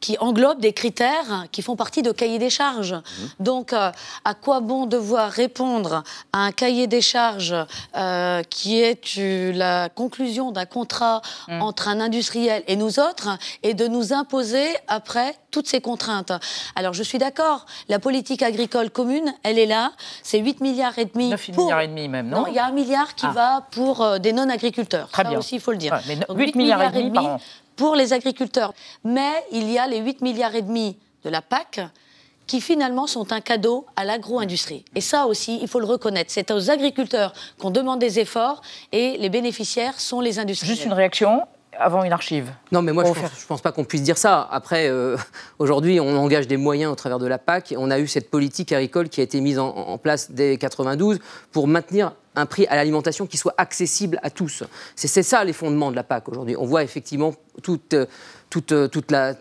[0.00, 2.96] qui englobent des critères qui font partie de cahiers des charges.
[3.38, 3.90] Donc, euh,
[4.24, 7.54] à quoi bon devoir répondre à un cahier des charges
[7.96, 11.20] euh, qui est euh, la conclusion d'un contrat
[11.60, 13.28] entre un industriel et nous autres
[13.62, 16.32] et de nous imposer après toutes ces contraintes?
[16.76, 21.04] Alors, je suis d'accord, la politique agricole commune, elle est là, c'est 8 milliards et
[21.04, 21.64] demi 9 pour...
[21.64, 22.46] milliards et demi même, non?
[22.48, 23.32] Il y a un milliard qui Ah.
[23.32, 25.08] va pour euh, des non-agriculteurs.
[25.10, 25.38] Très Ça bien.
[25.38, 25.92] aussi, il faut le dire.
[25.92, 27.40] Ouais, mais Donc, 8 milliards et demi par an.
[27.80, 28.74] Pour les agriculteurs.
[29.04, 31.80] Mais il y a les 8 milliards et demi de la PAC
[32.46, 34.84] qui finalement sont un cadeau à l'agro-industrie.
[34.94, 36.30] Et ça aussi, il faut le reconnaître.
[36.30, 38.60] C'est aux agriculteurs qu'on demande des efforts
[38.92, 40.76] et les bénéficiaires sont les industriels.
[40.76, 41.40] Juste une réaction
[41.78, 42.52] avant une archive.
[42.70, 44.46] Non, mais moi, je ne pense, pense, pas qu'on puisse dire ça.
[44.50, 45.16] Après, euh,
[45.58, 47.74] aujourd'hui, on engage des moyens au travers de la PAC.
[47.78, 51.18] On a eu cette politique agricole qui a été mise en, en place dès 92
[51.50, 54.62] pour maintenir un prix à l'alimentation qui soit accessible à tous.
[54.96, 56.56] C'est ça les fondements de la PAC aujourd'hui.
[56.56, 57.96] On voit effectivement toute,
[58.48, 59.34] toute, toute la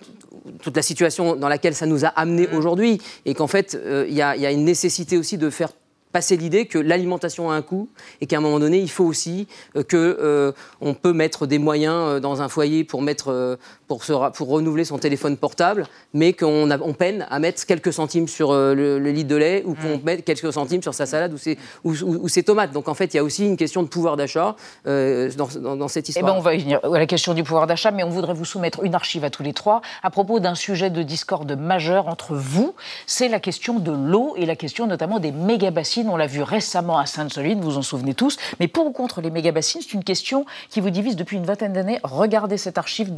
[0.64, 4.14] toute la situation dans laquelle ça nous a amené aujourd'hui et qu'en fait, euh, il
[4.14, 5.70] y, y, a une nécessité aussi de faire
[6.12, 7.90] passer l'idée que l'alimentation a un coût
[8.22, 11.60] et qu'à un moment donné, il faut aussi euh, que euh, on peut mettre des
[11.60, 16.32] moyens euh, dans un foyer pour mettre pour, se, pour renouveler son téléphone portable, mais
[16.32, 20.04] qu'on on peine à mettre quelques centimes sur le, litre de lait ou qu'on mm.
[20.06, 22.72] mette quelques centimes sur sa salade ou ses, ou, ou, ses, tomates.
[22.72, 26.08] Donc en fait, il y a aussi une question de pouvoir d'achat dans, dans, cette
[26.08, 26.30] histoire.
[26.30, 28.34] Eh ben, on va y venir à la question du pouvoir d'achat, mais on voudrait
[28.34, 32.08] vous soumettre une archive à tous les trois à propos d'un sujet de discorde majeur
[32.08, 32.76] entre vous.
[33.08, 36.98] C'est la question de l'eau et la question notamment des méga-bassines on l'a vu récemment
[36.98, 38.38] à Sainte-Soline, vous vous en souvenez tous.
[38.60, 41.74] Mais pour ou contre les méga-bassines, c'est une question qui vous divise depuis une vingtaine
[41.74, 42.00] d'années.
[42.04, 43.14] Regardez cette archive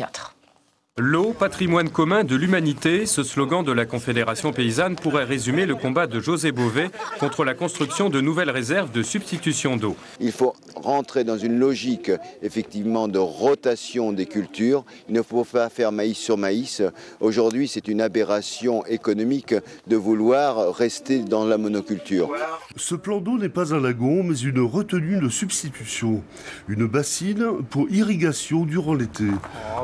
[0.00, 0.39] 2000-2004.
[1.02, 6.06] L'eau, patrimoine commun de l'humanité, ce slogan de la Confédération paysanne pourrait résumer le combat
[6.06, 9.96] de José Bové contre la construction de nouvelles réserves de substitution d'eau.
[10.20, 14.84] Il faut rentrer dans une logique effectivement de rotation des cultures.
[15.08, 16.82] Il ne faut pas faire maïs sur maïs.
[17.20, 19.54] Aujourd'hui, c'est une aberration économique
[19.86, 22.28] de vouloir rester dans la monoculture.
[22.76, 26.22] Ce plan d'eau n'est pas un lagon, mais une retenue de substitution.
[26.68, 29.24] Une bassine pour irrigation durant l'été.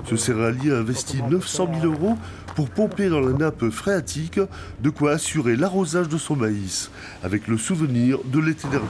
[0.04, 0.72] Ce céréalier
[1.06, 2.16] investit 900 000 euros
[2.54, 4.40] pour pomper dans la nappe phréatique
[4.80, 6.90] de quoi assurer l'arrosage de son maïs,
[7.22, 8.86] avec le souvenir de l'été dernier.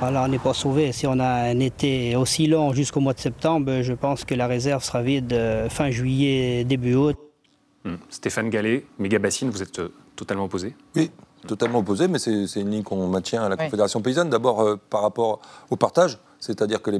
[0.00, 0.90] Alors on n'est pas sauvé.
[0.92, 4.48] Si on a un été aussi long jusqu'au mois de septembre, je pense que la
[4.48, 7.16] réserve sera vide euh, fin juillet, début août.
[7.84, 7.94] Hmm.
[8.10, 11.10] Stéphane Gallet, méga bassine, vous êtes euh, totalement opposé Oui,
[11.46, 14.28] totalement opposé, mais c'est une ligne qu'on maintient à la Confédération paysanne.
[14.28, 15.40] D'abord euh, par rapport
[15.70, 16.98] au partage c'est-à-dire que les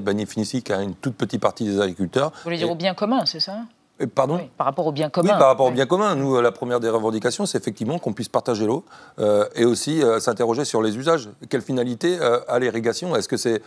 [0.00, 2.30] bénéficient qu'à une toute petite partie des agriculteurs.
[2.30, 3.66] Vous voulez dire au bien commun, c'est ça?
[4.06, 5.32] Pardon Par rapport au bien commun.
[5.32, 6.14] Oui, par rapport au bien commun.
[6.14, 8.84] Nous, la première des revendications, c'est effectivement qu'on puisse partager l'eau
[9.18, 11.28] euh, et aussi euh, s'interroger sur les usages.
[11.48, 13.14] Quelle finalité euh, a l'irrigation?
[13.16, 13.62] Est-ce que c'est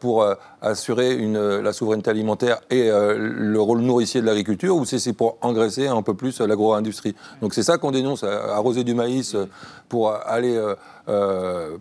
[0.00, 0.26] pour
[0.60, 5.88] assurer une, la souveraineté alimentaire et le rôle nourricier de l'agriculture ou c'est pour engraisser
[5.88, 7.14] un peu plus l'agro-industrie?
[7.40, 9.36] Donc c'est ça qu'on dénonce, arroser du maïs
[9.88, 10.60] pour aller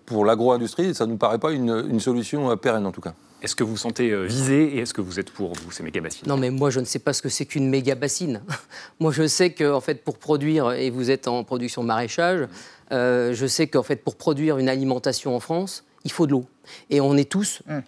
[0.05, 3.13] pour l'agro-industrie, ça ne nous paraît pas une, une solution pérenne en tout cas.
[3.43, 5.83] Est-ce que vous vous sentez euh, visé et est-ce que vous êtes pour, vous, ces
[5.83, 8.41] méga-bassines Non, mais moi, je ne sais pas ce que c'est qu'une méga-bassine.
[9.01, 12.47] moi, je sais qu'en fait, pour produire, et vous êtes en production maraîchage,
[12.93, 16.45] euh, je sais qu'en fait, pour produire une alimentation en France, il faut de l'eau.
[16.89, 17.79] Et on est tous, mmh.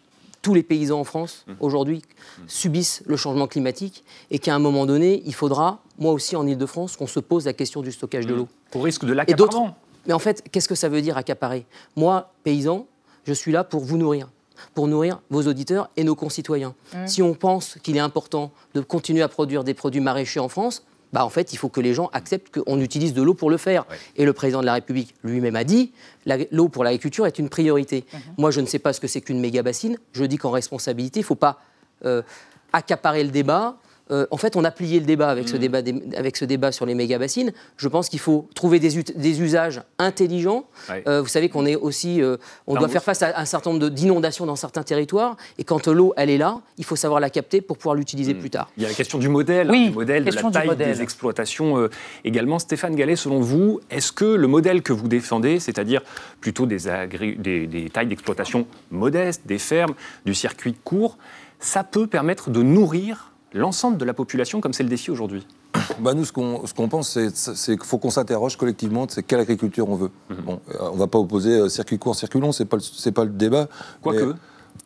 [0.41, 1.54] tous les paysans en France, mmh.
[1.62, 2.41] aujourd'hui, mmh.
[2.48, 6.98] subissent le changement climatique et qu'à un moment donné, il faudra, moi aussi en Ile-de-France,
[6.98, 8.50] qu'on se pose la question du stockage de l'eau.
[8.72, 11.65] Pour risque de l'accaparement Mais en fait, qu'est-ce que ça veut dire accaparer?
[11.96, 12.88] Moi, paysan,
[13.26, 14.30] je suis là pour vous nourrir
[14.74, 16.76] pour nourrir vos auditeurs et nos concitoyens.
[16.94, 17.08] Mmh.
[17.08, 20.86] Si on pense qu'il est important de continuer à produire des produits maraîchers en France,
[21.13, 23.58] bah en fait, il faut que les gens acceptent qu'on utilise de l'eau pour le
[23.58, 23.86] faire.
[24.18, 25.94] Et le président de la République lui-même a dit
[26.52, 28.04] l'eau pour l'agriculture est une priorité.
[28.12, 28.18] Mmh.
[28.38, 29.98] Moi, je ne sais pas ce que c'est qu'une méga bassine.
[30.13, 31.60] Je dis qu'en responsabilité, il ne faut pas
[32.04, 32.22] euh,
[32.74, 33.78] accaparer le débat.
[34.12, 35.80] Euh, en fait, on a plié le débat avec, ce, débat
[36.15, 37.54] avec ce débat sur les méga-bassines.
[37.78, 40.65] Je pense qu'il faut trouver des, des usages intelligents.
[41.08, 42.38] Euh, vous savez qu'on est aussi, euh,
[42.68, 45.38] on doit faire face à un certain nombre d'inondations dans certains territoires.
[45.58, 48.39] Et quand l'eau, elle est là, il faut savoir la capter pour pouvoir l'utiliser mmh.
[48.39, 48.70] plus tard.
[48.78, 51.89] Il y a la question du modèle, oui, modèle de la taille des exploitations
[52.24, 52.60] également.
[52.60, 56.02] Stéphane Gallet, selon vous, est-ce que le modèle que vous défendez, c'est-à-dire
[56.41, 56.78] plutôt des,
[57.38, 61.18] des, des tailles d'exploitation modestes, des fermes, du circuit court,
[61.60, 65.46] ça peut permettre de nourrir l'ensemble de la population comme c'est le défi aujourd'hui
[66.00, 69.96] bah nous, ce qu'on pense, c'est qu'il faut qu'on s'interroge collectivement c'est quelle agriculture on
[69.96, 70.12] veut.
[70.30, 70.38] Mhm.
[70.46, 72.78] Bon, euh, on ne va pas opposer euh, circuit court, circuit long, ce n'est pas,
[73.13, 73.68] pas, le débat.
[74.02, 74.36] Quoique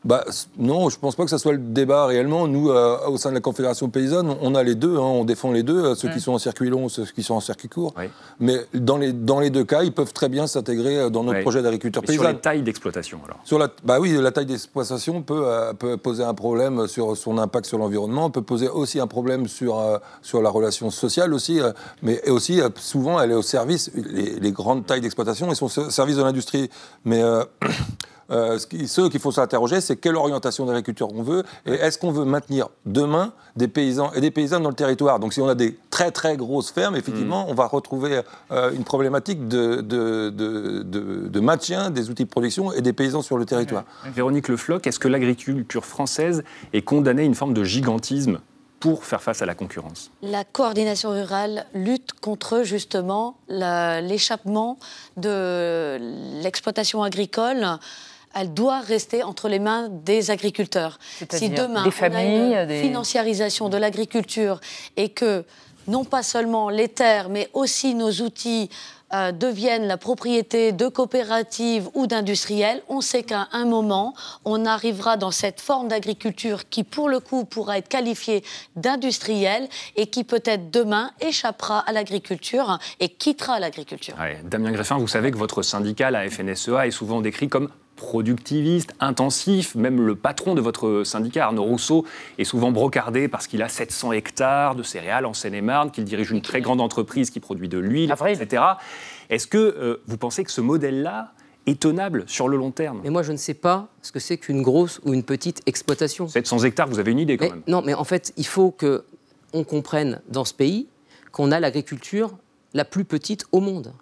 [0.05, 0.23] bah,
[0.57, 2.47] non, je ne pense pas que ce soit le débat réellement.
[2.47, 5.51] Nous, euh, au sein de la Confédération paysanne, on a les deux, hein, on défend
[5.51, 7.93] les deux, euh, ceux qui sont en circuit long, ceux qui sont en circuit court.
[8.39, 11.41] Mais dans les, dans les deux cas, ils peuvent très bien s'intégrer euh, dans notre
[11.41, 12.15] projet d'agriculture paysanne.
[12.15, 15.45] Sur la taille d'exploitation, alors sur la, Bah oui, la taille d'exploitation peut,
[15.77, 19.99] peut, poser un problème sur son impact sur l'environnement, peut poser aussi un problème sur,
[20.21, 21.59] sur la relation sociale aussi,
[22.03, 25.89] mais aussi, souvent, elle est au service, les, les grandes tailles d'exploitation, elles sont au
[25.89, 26.69] service de l'industrie.
[27.03, 27.21] Mais.
[28.31, 32.25] Euh, ce qu'il faut s'interroger, c'est quelle orientation d'agriculture on veut et est-ce qu'on veut
[32.25, 35.19] maintenir demain des paysans et des paysannes dans le territoire.
[35.19, 37.49] Donc si on a des très très grosses fermes, effectivement, mm.
[37.49, 42.81] on va retrouver euh, une problématique de, de, de, maintien des outils de production et
[42.81, 43.83] des paysans sur le territoire.
[44.13, 48.39] Véronique Le Floch, est-ce que l'agriculture française est condamnée à une forme de gigantisme
[48.79, 50.11] pour faire face à la concurrence?
[50.21, 54.77] La coordination rurale lutte contre justement l'échappement
[55.17, 55.97] de
[56.41, 57.65] l'exploitation agricole
[58.33, 60.99] elle doit rester entre les mains des agriculteurs.
[61.31, 64.59] Si demain des familles, on a une financiarisation de l'agriculture
[64.97, 65.45] et que
[65.87, 68.69] non pas seulement les terres, mais aussi nos outils
[69.11, 74.13] euh, deviennent la propriété de coopératives ou d'industriels, on sait qu'à un moment,
[74.45, 78.43] on arrivera dans cette forme d'agriculture qui, pour le coup, pourra être qualifiée
[78.75, 84.13] d'industrielle et qui peut-être demain échappera à l'agriculture et quittera l'agriculture.
[84.43, 89.75] Damien Greffin, vous savez que votre syndicat, la FNSEA, est souvent décrit comme productiviste, intensif.
[89.75, 92.05] Même le patron de votre syndicat, Arnaud Rousseau,
[92.37, 96.41] est souvent brocardé parce qu'il a 700 hectares de céréales en Seine-et-Marne, qu'il dirige une
[96.41, 98.63] très grande entreprise qui produit de l'huile, etc.
[99.29, 101.33] Est-ce que euh, vous pensez que ce modèle-là
[101.67, 103.01] est tenable sur le long terme?
[103.03, 106.27] Mais moi, je ne sais pas ce que c'est qu'une grosse ou une petite exploitation.
[106.29, 107.63] 700 hectares, vous avez une idée quand même.
[107.67, 109.03] Non, mais en fait, il faut que
[109.51, 110.87] on comprenne dans ce pays
[111.33, 112.31] qu'on a l'agriculture
[112.73, 113.93] la plus petite au monde.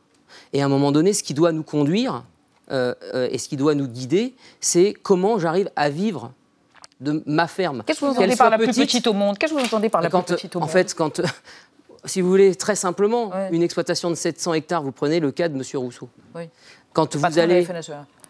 [0.53, 2.23] Et à un moment donné, ce qui doit nous conduire,
[2.71, 6.31] euh, euh, et ce qui doit nous guider, c'est comment j'arrive à vivre
[6.99, 7.83] de ma ferme.
[7.85, 9.37] Qu'est-ce que vous entendez par la plus petite au monde?
[9.37, 10.69] Qu'est-ce que vous entendez par la plus petite au monde?
[10.69, 11.21] En fait, quand,
[12.05, 15.55] si vous voulez, très simplement, une exploitation de 700 hectares, vous prenez le cas de
[15.55, 15.63] M.
[15.75, 16.09] Rousseau.
[16.93, 17.67] Quand, vous allez,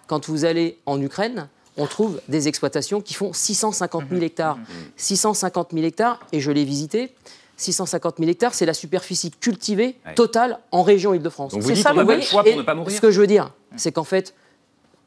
[0.07, 1.47] quand vous allez en Ukraine,
[1.77, 4.57] on trouve des exploitations qui font 650 000 hectares.
[4.97, 7.13] 650 000 hectares, et je l'ai visité,
[7.57, 11.53] 650 000 hectares, c'est la superficie cultivée totale en région Île-de-France.
[11.53, 13.51] Donc vous dites ça, le choix pour ne pas mourir Ce que je veux dire,
[13.75, 14.33] c'est qu'en fait,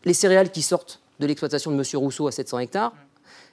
[0.04, 1.84] les céréales qui sortent de l'exploitation de M.
[1.94, 2.92] Rousseau à 700 hectares,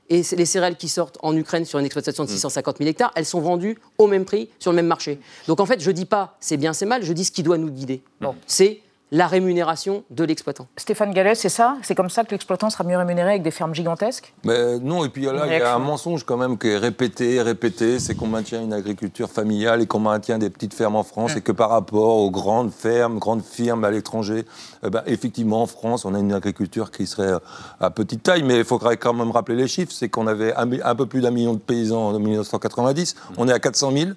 [0.10, 3.26] et les céréales qui sortent en Ukraine sur une exploitation de 650 000 hectares, elles
[3.26, 5.20] sont vendues au même prix sur le même marché.
[5.48, 7.44] Donc en fait, je ne dis pas c'est bien, c'est mal, je dis ce qui
[7.44, 8.02] doit nous guider.
[8.46, 10.68] C'est la rémunération de l'exploitant.
[10.76, 11.78] Stéphane Gallet, c'est ça?
[11.82, 14.34] C'est comme ça que l'exploitant sera mieux rémunéré avec des fermes gigantesques?
[14.44, 17.42] Mais Non, et puis là, il y a un mensonge quand même qui est répété,
[17.42, 21.36] répété, c'est qu'on maintient une agriculture familiale et qu'on maintient des petites fermes en France
[21.36, 21.38] mm.
[21.38, 24.46] et que par rapport aux grandes fermes, grandes firmes à l'étranger,
[24.84, 27.40] eh ben, effectivement, en France, on a une agriculture qui serait euh,
[27.80, 30.70] à petite taille, mais il faudrait quand même rappeler les chiffres, c'est qu'on avait un,
[30.84, 34.10] un, peu plus d'un million de paysans en 1990, on est à 400 000.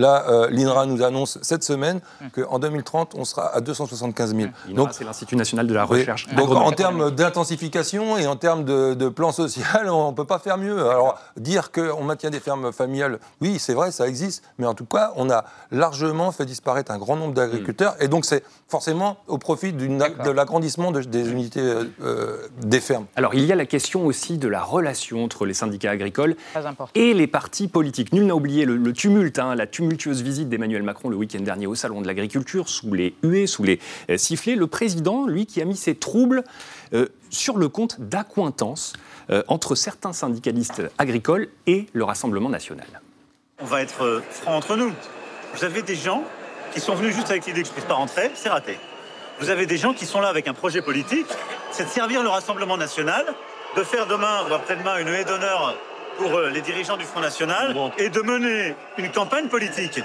[0.00, 2.00] Là, euh, l'INRA nous annonce cette semaine
[2.32, 4.48] qu'en 2030, on sera à 275 000.
[4.74, 6.26] donc, c'est l'Institut national de la recherche.
[6.34, 10.56] donc, en termes d'intensification et en termes de, plan social, on ne peut pas faire
[10.56, 10.88] mieux.
[10.88, 14.86] Alors, dire qu'on maintient des fermes familiales, oui, c'est vrai, ça existe, mais en tout
[14.86, 19.36] cas, on a largement fait disparaître un grand nombre d'agriculteurs, et donc c'est forcément au
[19.36, 23.04] profit de l'agrandissement des unités euh, des fermes.
[23.16, 26.36] Alors, il y a la question aussi de la relation entre les syndicats agricoles
[26.94, 28.12] et les partis politiques.
[28.12, 31.74] Nul n'a oublié le, tumulte, hein, la tumultueuse visite d'Emmanuel Macron le week-end dernier au
[31.74, 34.54] Salon de l'Agriculture, sous les huées, sous les euh, sifflets.
[34.54, 36.44] Le président, lui, qui a mis ses troubles
[36.94, 38.92] euh, sur le compte d'accointance
[39.30, 42.86] euh, entre certains syndicalistes agricoles et le Rassemblement national.
[43.60, 44.92] On va être franc entre nous.
[45.54, 46.22] Vous avez des gens
[46.72, 48.78] qui sont venus juste avec l'idée que je puisse pas rentrer, c'est raté.
[49.40, 51.26] Vous avez des gens qui sont là avec un projet politique,
[51.72, 53.26] c'est de servir le Rassemblement national,
[53.76, 55.76] de faire demain ou après-demain une haie d'honneur
[56.18, 60.00] pour euh, les dirigeants du Front National et de mener une campagne politique.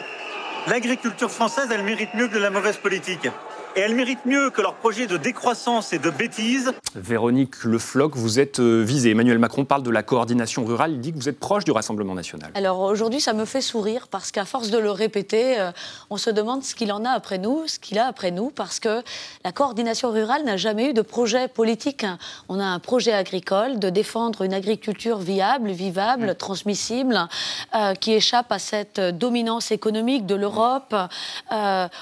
[0.67, 3.27] L'agriculture française, elle mérite mieux que de la mauvaise politique
[3.75, 6.73] et elles méritent mieux que leur projet de décroissance et de bêtise.
[6.95, 9.11] Véronique Le Floch, vous êtes euh, visée.
[9.11, 10.93] Emmanuel Macron parle de la coordination rurale.
[10.93, 12.51] Il dit que vous êtes proche du Rassemblement national.
[12.55, 15.71] Alors aujourd'hui, ça me fait sourire parce qu'à force de le répéter, euh,
[16.09, 18.79] on se demande ce qu'il en a après nous, ce qu'il a après nous, parce
[18.79, 19.01] que
[19.43, 22.05] la coordination rurale n'a jamais eu de projet politique.
[22.47, 26.35] On a un projet agricole de défendre une agriculture viable, vivable, mmh.
[26.35, 27.27] transmissible,
[27.75, 30.95] euh, qui échappe à cette dominance économique de l'Europe.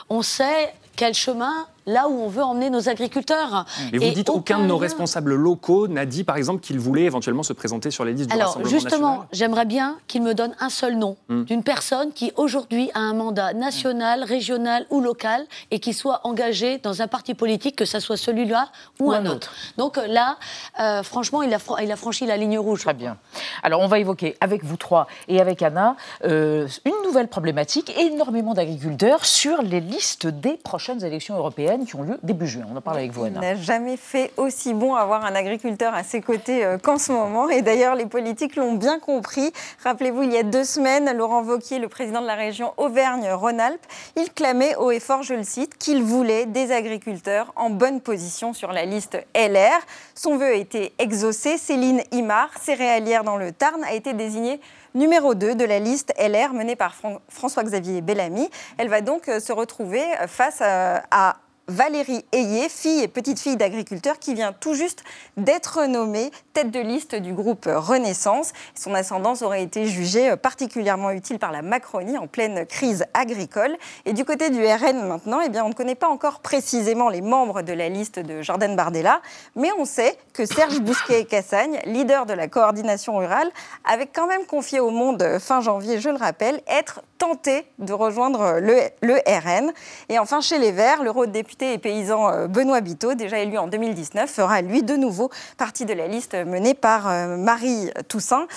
[0.09, 3.65] on sait quel chemin là où on veut emmener nos agriculteurs.
[3.91, 7.43] Mais vous dites aucun, de nos responsables locaux n'a dit par exemple qu'il voulait éventuellement
[7.43, 10.95] se présenter sur les listes du Alors justement, j'aimerais bien qu'il me donne un seul
[10.95, 11.43] nom hmm.
[11.43, 16.77] d'une personne qui aujourd'hui a un mandat national, régional ou local et qui soit engagée
[16.77, 18.69] dans un parti politique, que ce soit celui-là
[18.99, 19.53] ou, un, autre.
[19.77, 20.37] Donc là,
[20.79, 22.81] euh, franchement, il a, il a, franchi la ligne rouge.
[22.81, 23.17] Très bien.
[23.61, 28.53] Alors on va évoquer avec vous trois et avec Anna euh, une nouvelle problématique, énormément
[28.53, 32.63] d'agriculteurs sur les listes des prochaines élections européennes qui ont lieu début juin.
[32.71, 33.39] On en parle avec vous, Anna.
[33.41, 37.11] Il n'a jamais fait aussi bon avoir un agriculteur à ses côtés euh, qu'en ce
[37.11, 37.49] moment.
[37.49, 39.51] Et d'ailleurs, les politiques l'ont bien compris.
[39.83, 44.31] Rappelez-vous, il y a deux semaines, Laurent Vauquier, le président de la région Auvergne-Rhône-Alpes, il
[44.31, 48.71] clamait haut et fort, je le cite, qu'il voulait des agriculteurs en bonne position sur
[48.71, 49.79] la liste LR.
[50.15, 51.57] Son vœu a été exaucé.
[51.57, 54.59] Céline Imar, céréalière dans le Tarn, a été désignée
[54.95, 56.95] numéro 2 de la liste LR menée par
[57.29, 58.49] François-Xavier Bellamy.
[58.77, 61.35] Elle va donc euh, se retrouver face à
[61.69, 65.01] Valérie Ayé, fille et petite fille d'agriculteur qui vient tout juste
[65.37, 68.51] d'être nommée tête de liste du groupe Renaissance.
[68.75, 73.77] Son ascendance aurait été jugée particulièrement utile par la Macronie en pleine crise agricole.
[74.03, 77.21] Et du côté du RN maintenant, eh bien, on ne connaît pas encore précisément les
[77.21, 79.21] membres de la liste de Jordan Bardella,
[79.55, 83.49] mais on sait que Serge Bousquet-Cassagne, leader de la coordination rurale,
[83.85, 88.59] avait quand même confié au Monde fin janvier, je le rappelle, être tenté de rejoindre
[88.59, 89.71] le, le RN.
[90.09, 94.29] Et enfin, chez les Verts, l'eurodéputé et paysan euh, Benoît Biteau, déjà élu en 2019,
[94.29, 98.47] fera lui de nouveau partie de la liste menée par euh, Marie Toussaint.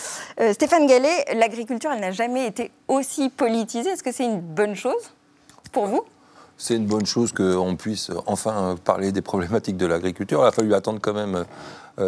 [0.41, 3.91] Euh, Stéphane Gallet, l'agriculture, elle n'a jamais été aussi politisée.
[3.91, 5.13] Est-ce que c'est une bonne chose
[5.73, 6.03] pour vous?
[6.59, 10.41] C'est une bonne chose qu'on puisse enfin parler des problématiques de l'agriculture.
[10.43, 11.45] Il a fallu attendre quand même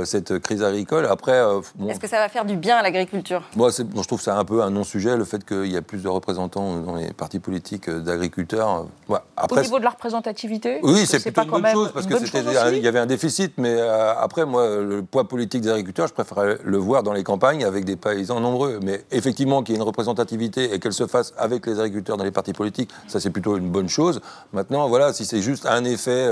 [0.05, 1.07] cette crise agricole.
[1.07, 3.43] Après, euh, est-ce que ça va faire du bien à l'agriculture?
[3.57, 6.03] Moi, je trouve que c'est un peu un non-sujet le fait qu'il y a plus
[6.03, 8.86] de représentants dans les partis politiques euh, d'agriculteurs.
[9.36, 12.89] Après, Au niveau de la représentativité Oui, c'est plutôt une bonne chose parce qu'il y
[12.89, 13.53] avait un déficit.
[13.57, 17.64] Mais après, moi, le poids politique des agriculteurs, je préfère le voir dans les campagnes
[17.64, 18.80] avec des paysans nombreux.
[18.82, 22.24] Mais effectivement, qu'il y ait une représentativité et qu'elle se fasse avec les agriculteurs dans
[22.24, 24.20] les partis politiques, ça c'est plutôt une bonne chose.
[24.53, 26.28] Maintenant, voilà, si c'est juste un effet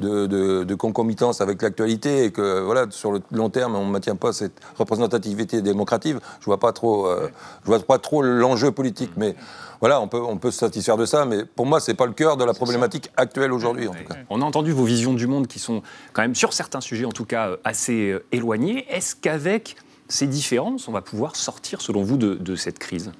[0.00, 3.90] de, de, de concomitance avec l'actualité et que voilà sur le long terme, on ne
[3.90, 7.30] maintient pas cette représentativité démocratique, je ne vois pas trop, euh,
[7.62, 9.12] je vois pas trop l'enjeu politique.
[9.16, 9.36] Mais
[9.80, 12.06] voilà, on peut, on peut se satisfaire de ça, mais pour moi, ce n'est pas
[12.06, 14.16] le cœur de la problématique actuelle aujourd'hui, en tout cas.
[14.30, 15.82] On a entendu vos visions du monde qui sont
[16.12, 18.86] quand même, sur certains sujets en tout cas, euh, assez euh, éloignées.
[18.90, 19.76] Est-ce qu'avec
[20.08, 23.12] ces différences, on va pouvoir sortir, selon vous, de cette crise?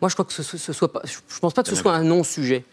[0.00, 1.02] Moi, je crois que ce, soit pas.
[1.04, 2.64] Je pense pas que ce soit un non-sujet.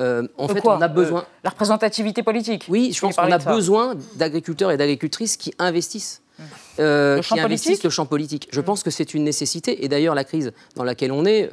[0.00, 1.20] Euh, en fait, on a besoin.
[1.20, 2.66] Euh, la représentativité politique.
[2.68, 6.22] Oui, je pense qu'on a besoin d'agriculteurs et d'agricultrices qui investissent.
[6.38, 6.42] Mmh.
[6.80, 8.48] Euh, qui investissent le champ politique.
[8.52, 8.64] Je mmh.
[8.64, 9.84] pense que c'est une nécessité.
[9.84, 11.50] Et d'ailleurs, la crise dans laquelle on est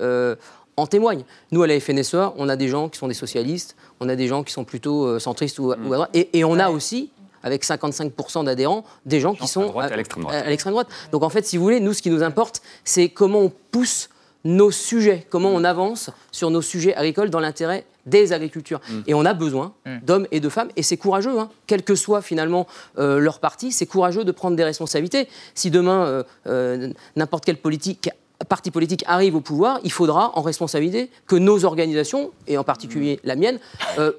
[0.78, 1.24] en témoigne.
[1.52, 4.28] Nous, à la FNSEA, on a des gens qui sont des socialistes, on a des
[4.28, 5.84] gens qui sont plutôt centristes ou, à mmh.
[5.84, 6.10] droite.
[6.14, 7.12] Et, on a aussi
[7.44, 10.68] avec 55% d'adhérents, des gens qui sont à l'extrême droite.
[10.68, 10.88] droite.
[11.12, 14.10] Donc en fait, si vous voulez, nous, ce qui nous importe, c'est comment on pousse
[14.46, 18.82] nos sujets, comment on avance sur nos sujets agricoles dans l'intérêt des agricultures.
[18.90, 19.00] Mm.
[19.08, 19.98] Et on a besoin mm.
[20.04, 21.50] d'hommes et de femmes, et c'est courageux, hein.
[21.68, 22.68] quel que soit finalement
[22.98, 25.28] euh, leur parti, c'est courageux de prendre des responsabilités.
[25.56, 28.10] Si demain, euh, euh, n'importe quel politique
[28.48, 33.20] parti politique arrive au pouvoir, il faudra en responsabilité que nos organisations, et en particulier
[33.26, 33.60] la mienne,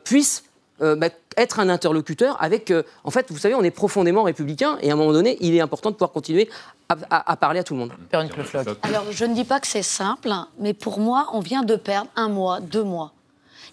[0.04, 0.44] puissent
[0.78, 2.72] bah, être un interlocuteur avec.
[3.05, 5.61] en fait, vous savez, on est profondément républicain et à un moment donné, il est
[5.61, 6.49] important de pouvoir continuer
[6.89, 7.93] à, parler à tout le monde.
[8.83, 12.09] Alors, je ne dis pas que c'est simple, mais pour moi, on vient de perdre
[12.16, 13.12] un mois, deux mois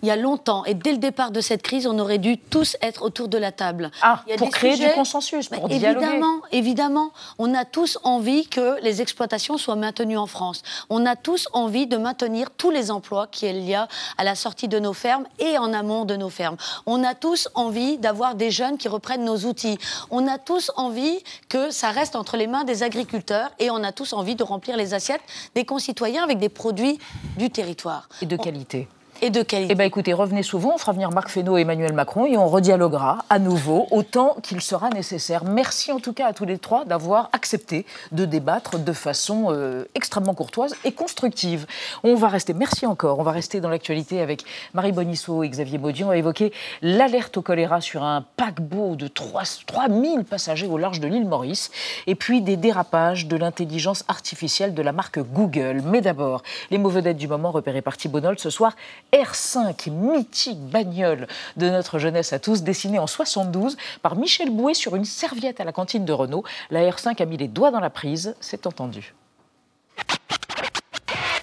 [0.01, 0.65] il y a longtemps.
[0.65, 3.51] Et dès le départ de cette crise, on aurait dû tous être autour de la
[3.51, 3.91] table.
[4.01, 6.05] Ah, pour créer du consensus, pour dialoguer.
[6.05, 7.11] Évidemment, évidemment.
[7.37, 10.63] On a tous envie que les exploitations soient maintenues en France.
[10.89, 13.87] On a tous envie de maintenir tous les emplois qu'il y a
[14.17, 16.57] à la sortie de nos fermes et en amont de nos fermes.
[16.85, 19.77] On a tous envie d'avoir des jeunes qui reprennent nos outils.
[20.11, 23.91] On a tous envie que ça reste entre les mains des agriculteurs et on a
[23.91, 25.21] tous envie de remplir les assiettes
[25.55, 26.99] des concitoyens avec des produits
[27.37, 28.09] du territoire.
[28.21, 28.87] Et de qualité
[29.21, 29.71] et de qualité.
[29.71, 32.47] Eh bien, écoutez, revenez souvent, on fera venir Marc Fesneau et Emmanuel Macron et on
[32.47, 35.43] redialoguera à nouveau autant qu'il sera nécessaire.
[35.45, 39.85] Merci en tout cas à tous les trois d'avoir accepté de débattre de façon euh,
[39.95, 41.65] extrêmement courtoise et constructive.
[42.03, 44.43] On va rester, merci encore, on va rester dans l'actualité avec
[44.73, 46.03] Marie Bonisseau et Xavier Baudier.
[46.03, 46.51] On va évoquer
[46.81, 51.71] l'alerte au choléra sur un paquebot de 3, 3000 passagers au large de l'île Maurice
[52.07, 55.81] et puis des dérapages de l'intelligence artificielle de la marque Google.
[55.85, 58.75] Mais d'abord, les mauvais dettes du moment repérées par Thibault ce soir.
[59.13, 64.95] R5, mythique bagnole de notre jeunesse à tous, dessinée en 72 par Michel Bouet sur
[64.95, 66.43] une serviette à la cantine de Renault.
[66.69, 69.13] La R5 a mis les doigts dans la prise, c'est entendu.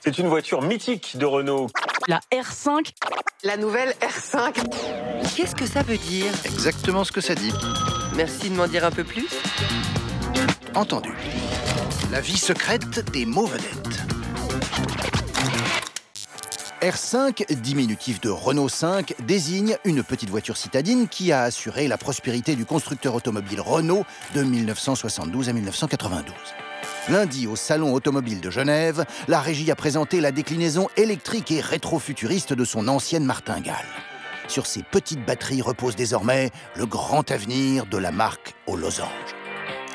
[0.04, 1.68] C'est une voiture mythique de Renault.
[2.08, 2.90] La R5.
[3.42, 4.62] La nouvelle R5.
[5.34, 6.30] Qu'est-ce que ça veut dire?
[6.44, 7.52] Exactement ce que ça dit.
[8.14, 9.28] Merci de m'en dire un peu plus.
[10.74, 11.14] Entendu.
[12.12, 14.23] La vie secrète des mots vedettes.
[16.84, 22.56] R5, diminutif de Renault 5, désigne une petite voiture citadine qui a assuré la prospérité
[22.56, 24.04] du constructeur automobile Renault
[24.34, 26.34] de 1972 à 1992.
[27.08, 32.52] Lundi, au Salon automobile de Genève, la régie a présenté la déclinaison électrique et rétro-futuriste
[32.52, 33.86] de son ancienne martingale.
[34.46, 39.43] Sur ces petites batteries repose désormais le grand avenir de la marque aux losanges.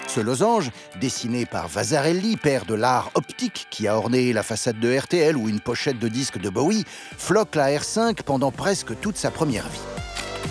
[0.10, 4.98] Ce losange, dessiné par Vasarelli, père de l'art optique qui a orné la façade de
[4.98, 6.84] RTL ou une pochette de disque de Bowie,
[7.16, 9.80] floque la R5 pendant presque toute sa première vie.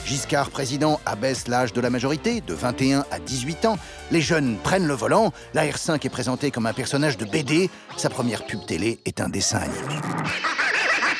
[0.06, 3.78] Giscard président abaisse l'âge de la majorité de 21 à 18 ans.
[4.12, 5.32] Les jeunes prennent le volant.
[5.54, 7.68] La R5 est présentée comme un personnage de BD.
[7.96, 9.96] Sa première pub télé est un dessin animé.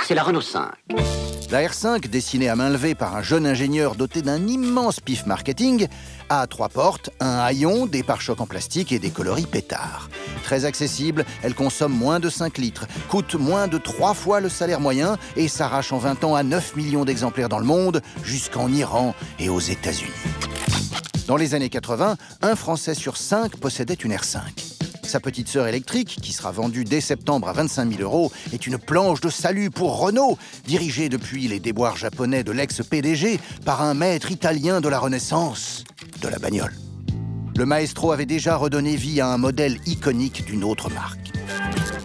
[0.09, 0.71] C'est la Renault 5.
[1.51, 5.87] La R5, dessinée à main levée par un jeune ingénieur doté d'un immense pif marketing,
[6.31, 10.09] a trois portes, un haillon, des pare-chocs en plastique et des coloris pétards.
[10.45, 14.81] Très accessible, elle consomme moins de 5 litres, coûte moins de 3 fois le salaire
[14.81, 19.15] moyen et s'arrache en 20 ans à 9 millions d'exemplaires dans le monde, jusqu'en Iran
[19.39, 20.11] et aux États-Unis.
[21.27, 24.68] Dans les années 80, un Français sur 5 possédait une R5.
[25.09, 28.77] Sa petite sœur électrique, qui sera vendue dès septembre à 25 000 euros, est une
[28.77, 30.37] planche de salut pour Renault,
[30.67, 35.85] dirigée depuis les déboires japonais de l'ex-PDG par un maître italien de la Renaissance,
[36.21, 36.75] de la bagnole.
[37.57, 41.33] Le maestro avait déjà redonné vie à un modèle iconique d'une autre marque.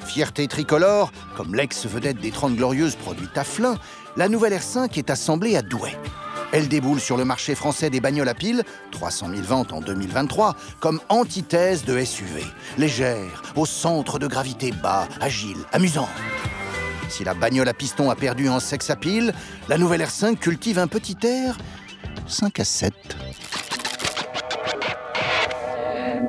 [0.08, 3.44] Fierté tricolore, comme l'ex-vedette des 30 Glorieuses produite à
[4.16, 5.92] la nouvelle R5 est assemblée à Douai.
[6.54, 10.56] Elle déboule sur le marché français des bagnoles à piles, 300 000 ventes en 2023,
[10.80, 12.44] comme antithèse de SUV.
[12.78, 16.08] Légère, au centre de gravité bas, agile, amusante.
[17.10, 19.34] Si la bagnole à piston a perdu en sexe à pile,
[19.68, 21.58] la nouvelle R5 cultive un petit air
[22.28, 22.94] 5 à 7.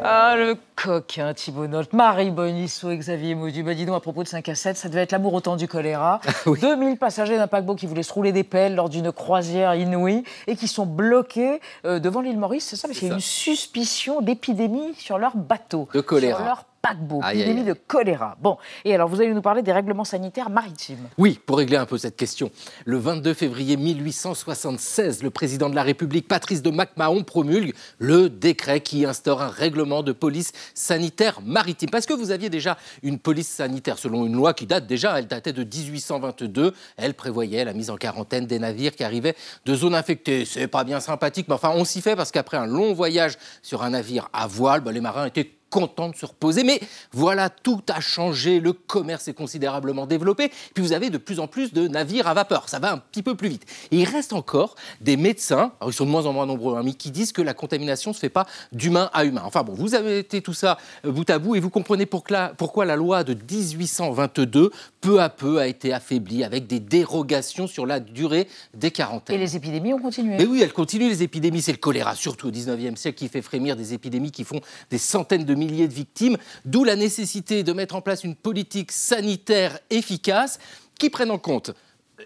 [0.02, 3.62] Ah, le coquin Thibault Nolte, Marie Bonisso et Xavier Maudu.
[3.62, 5.56] Bah, dis donc, à propos de 5 à 7, ça devait être l'amour au temps
[5.56, 6.20] du choléra.
[6.46, 10.56] 2000 passagers d'un paquebot qui voulaient se rouler des pelles lors d'une croisière inouïe et
[10.56, 14.20] qui sont bloqués euh, devant l'île Maurice, c'est ça Parce qu'il y a une suspicion
[14.20, 15.88] d'épidémie sur leur bateau.
[15.94, 16.36] De choléra.
[16.36, 17.66] Sur leur paquebot, Aïe, épidémie aïe.
[17.66, 18.36] de choléra.
[18.42, 21.08] Bon, et alors vous allez nous parler des règlements sanitaires maritimes.
[21.16, 22.50] Oui, pour régler un peu cette question.
[22.84, 28.80] Le 22 février 1876, le président de la République, Patrice de MacMahon, promulgue le décret
[28.80, 31.88] qui instaure un règlement de police sanitaire maritime.
[31.88, 35.26] Parce que vous aviez déjà une police sanitaire selon une loi qui date déjà, elle
[35.26, 36.74] datait de 1822.
[36.98, 40.44] Elle prévoyait la mise en quarantaine des navires qui arrivaient de zones infectées.
[40.44, 43.82] C'est pas bien sympathique, mais enfin, on s'y fait parce qu'après un long voyage sur
[43.82, 46.62] un navire à voile, ben, les marins étaient contents de se reposer.
[46.62, 46.78] Mais
[47.10, 51.48] voilà, tout a changé, le commerce est considérablement développé, puis vous avez de plus en
[51.48, 53.66] plus de navires à vapeur, ça va un petit peu plus vite.
[53.90, 56.82] Et il reste encore des médecins, alors ils sont de moins en moins nombreux, hein,
[56.84, 59.42] mais qui disent que la contamination ne se fait pas d'humain à humain.
[59.44, 62.52] Enfin bon, vous avez été tout ça euh, bout à bout et vous comprenez pourquoi,
[62.56, 64.70] pourquoi la loi de 1822,
[65.00, 69.34] peu à peu, a été affaiblie avec des dérogations sur la durée des quarantaines.
[69.34, 70.36] Et les épidémies ont continué.
[70.36, 71.62] Mais oui, elles continuent les épidémies.
[71.62, 74.60] C'est le choléra, surtout au 19e siècle, qui fait frémir des épidémies qui font
[74.90, 76.36] des centaines de milliers de victimes.
[76.64, 80.58] D'où la nécessité de mettre en place une politique sanitaire efficace
[80.98, 81.74] qui prenne en compte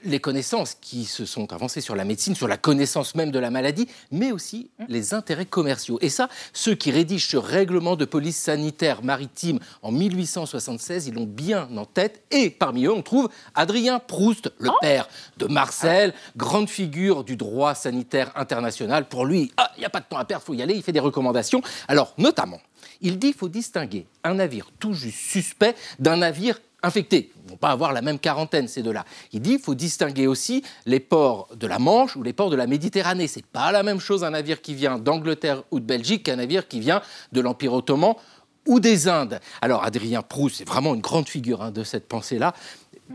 [0.05, 3.51] les connaissances qui se sont avancées sur la médecine, sur la connaissance même de la
[3.51, 5.99] maladie, mais aussi les intérêts commerciaux.
[6.03, 11.25] Et ça, ceux qui rédigent ce règlement de police sanitaire maritime en 1876, ils l'ont
[11.25, 12.23] bien en tête.
[12.31, 15.09] Et parmi eux, on trouve Adrien Proust, le père
[15.39, 19.09] de Marcel, grande figure du droit sanitaire international.
[19.09, 20.75] Pour lui, ah, il n'y a pas de temps à perdre, il faut y aller,
[20.75, 21.63] il fait des recommandations.
[21.89, 22.61] Alors, notamment,
[23.01, 27.33] il dit qu'il faut distinguer un navire tout juste suspect d'un navire infectés.
[27.37, 29.05] Ils ne vont pas avoir la même quarantaine, ces deux-là.
[29.33, 32.57] Il dit qu'il faut distinguer aussi les ports de la Manche ou les ports de
[32.57, 33.27] la Méditerranée.
[33.27, 36.69] C'est pas la même chose un navire qui vient d'Angleterre ou de Belgique qu'un navire
[36.69, 38.15] qui vient de l'Empire ottoman
[38.67, 39.41] ou des Indes.
[39.61, 42.55] Alors Adrien Proust, c'est vraiment une grande figure hein, de cette pensée-là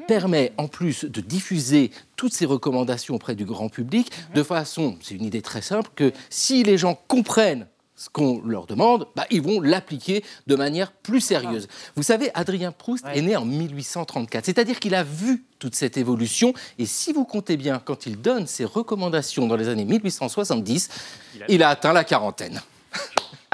[0.08, 5.16] permet en plus de diffuser toutes ces recommandations auprès du grand public de façon, c'est
[5.16, 9.42] une idée très simple, que si les gens comprennent ce qu'on leur demande, bah, ils
[9.42, 11.68] vont l'appliquer de manière plus sérieuse.
[11.96, 16.54] Vous savez, Adrien Proust est né en 1834, c'est-à-dire qu'il a vu toute cette évolution,
[16.80, 20.90] et si vous comptez bien, quand il donne ses recommandations dans les années 1870,
[21.50, 22.62] il a atteint la quarantaine.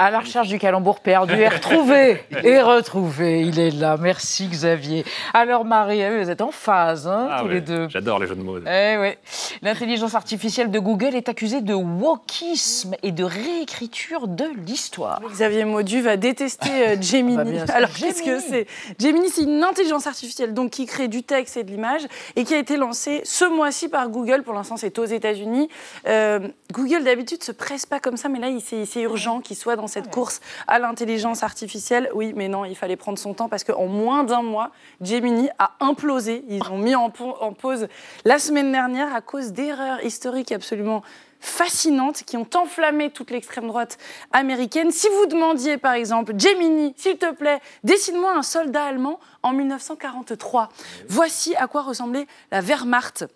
[0.00, 2.22] À la recherche du calembour perdu et retrouvé.
[2.42, 3.42] et retrouvé.
[3.42, 3.98] Il est là.
[4.00, 5.04] Merci Xavier.
[5.34, 7.86] Alors Marie, eh, vous êtes en phase, hein, Ah tous ouais, les deux.
[7.90, 8.56] J'adore les jeux de mots.
[8.66, 9.18] Eh.
[9.60, 15.20] L'intelligence artificielle de Google est accusée de wokisme et de réécriture de l'histoire.
[15.32, 17.58] Xavier Maudu va détester euh, Gemini.
[17.58, 17.74] Bah.
[17.74, 18.66] Alors, qu'est-ce que c'est?
[18.98, 22.54] Gemini, c'est une intelligence artificielle donc, qui crée du texte et de l'image et qui
[22.54, 24.44] a été lancée ce mois-ci par Google.
[24.44, 25.68] Pour l'instant, c'est aux États-Unis.
[26.08, 26.40] Euh,
[26.72, 30.10] Google, d'habitude, se presse pas comme ça, mais là, c'est urgent qu'il soit dans cette
[30.10, 32.10] course à l'intelligence artificielle.
[32.14, 34.70] Oui, mais non, il fallait prendre son temps parce qu'en moins d'un mois,
[35.00, 36.44] Gemini a implosé.
[36.48, 37.88] Ils ont mis en, en pause
[38.24, 41.02] la semaine dernière à cause d'erreurs historiques absolument
[41.40, 43.98] fascinantes qui ont enflammé toute l'extrême droite
[44.32, 44.90] américaine.
[44.90, 50.68] Si vous demandiez par exemple, Gemini, s'il te plaît, dessine-moi un soldat allemand en 1943,
[51.08, 53.26] voici à quoi ressemblait la Wehrmacht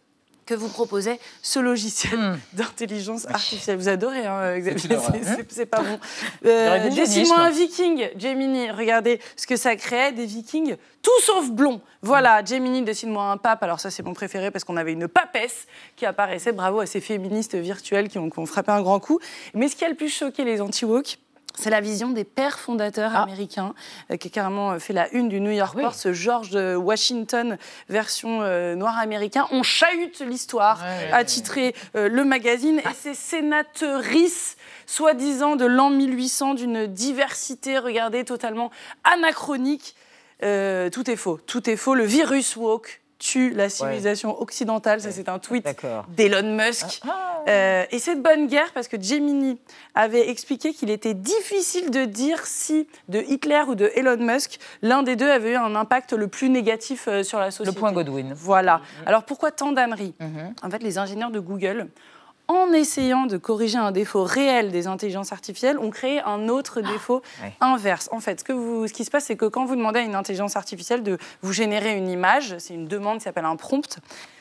[0.47, 3.76] que vous proposait ce logiciel d'intelligence artificielle.
[3.76, 4.99] Vous adorez, hein, Xavier,
[5.49, 5.99] C'est pas bon.
[6.42, 8.70] Il y Euh, Dessine-moi un viking, Gemini.
[8.70, 11.82] Regardez ce que ça créait, des vikings tout sauf blonds.
[12.01, 13.62] Voilà, Gemini, dessine-moi un pape.
[13.62, 15.66] Alors ça, c'est mon préféré parce qu'on avait une papesse
[15.97, 16.53] qui apparaissait.
[16.53, 19.20] Bravo à ces féministes virtuelles qui ont, qui ont frappé un grand coup.
[19.53, 21.18] Mais ce qui a le plus choqué les anti-woke,
[21.57, 23.22] C'est la vision des pères fondateurs Ah.
[23.22, 23.74] américains
[24.11, 27.59] euh, qui a carrément euh, fait la une du New York Post, ce George Washington
[27.88, 29.46] version euh, noir américain.
[29.52, 30.82] On chahute l'histoire,
[31.12, 32.80] a titré euh, le magazine.
[32.80, 38.70] Et ces sénatrices, soi-disant de l'an 1800, d'une diversité, regardez, totalement
[39.05, 39.94] anachronique.
[40.40, 41.38] Tout est faux.
[41.46, 41.94] Tout est faux.
[41.94, 45.00] Le virus woke tue la civilisation occidentale.
[45.00, 45.66] Ça, c'est un tweet
[46.08, 47.02] d'Elon Musk.
[47.46, 49.58] Euh, et c'est de bonne guerre parce que Gemini
[49.94, 55.02] avait expliqué qu'il était difficile de dire si de Hitler ou de Elon Musk, l'un
[55.02, 57.74] des deux avait eu un impact le plus négatif euh, sur la société.
[57.74, 58.32] Le point Godwin.
[58.34, 58.80] Voilà.
[59.04, 60.14] Alors pourquoi tant d'âneries?
[60.62, 61.88] En fait, les ingénieurs de Google,
[62.49, 67.22] en essayant de corriger un défaut réel des intelligences artificielles, ont créé un autre défaut
[67.61, 68.09] inverse.
[68.12, 70.03] En fait, ce, que vous- ce qui se passe, c'est que quand vous demandez à
[70.03, 73.99] une intelligence artificielle de vous générer une image, c'est une demande qui s'appelle un prompt.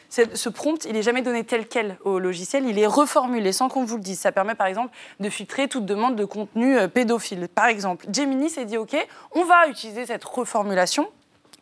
[0.09, 3.83] Ce prompt, il n'est jamais donné tel quel au logiciel, il est reformulé sans qu'on
[3.83, 4.19] vous le dise.
[4.19, 7.47] Ça permet par exemple de filtrer toute demande de contenu euh, pédophile.
[7.47, 8.95] Par exemple, Gemini s'est dit OK,
[9.31, 11.09] on va utiliser cette reformulation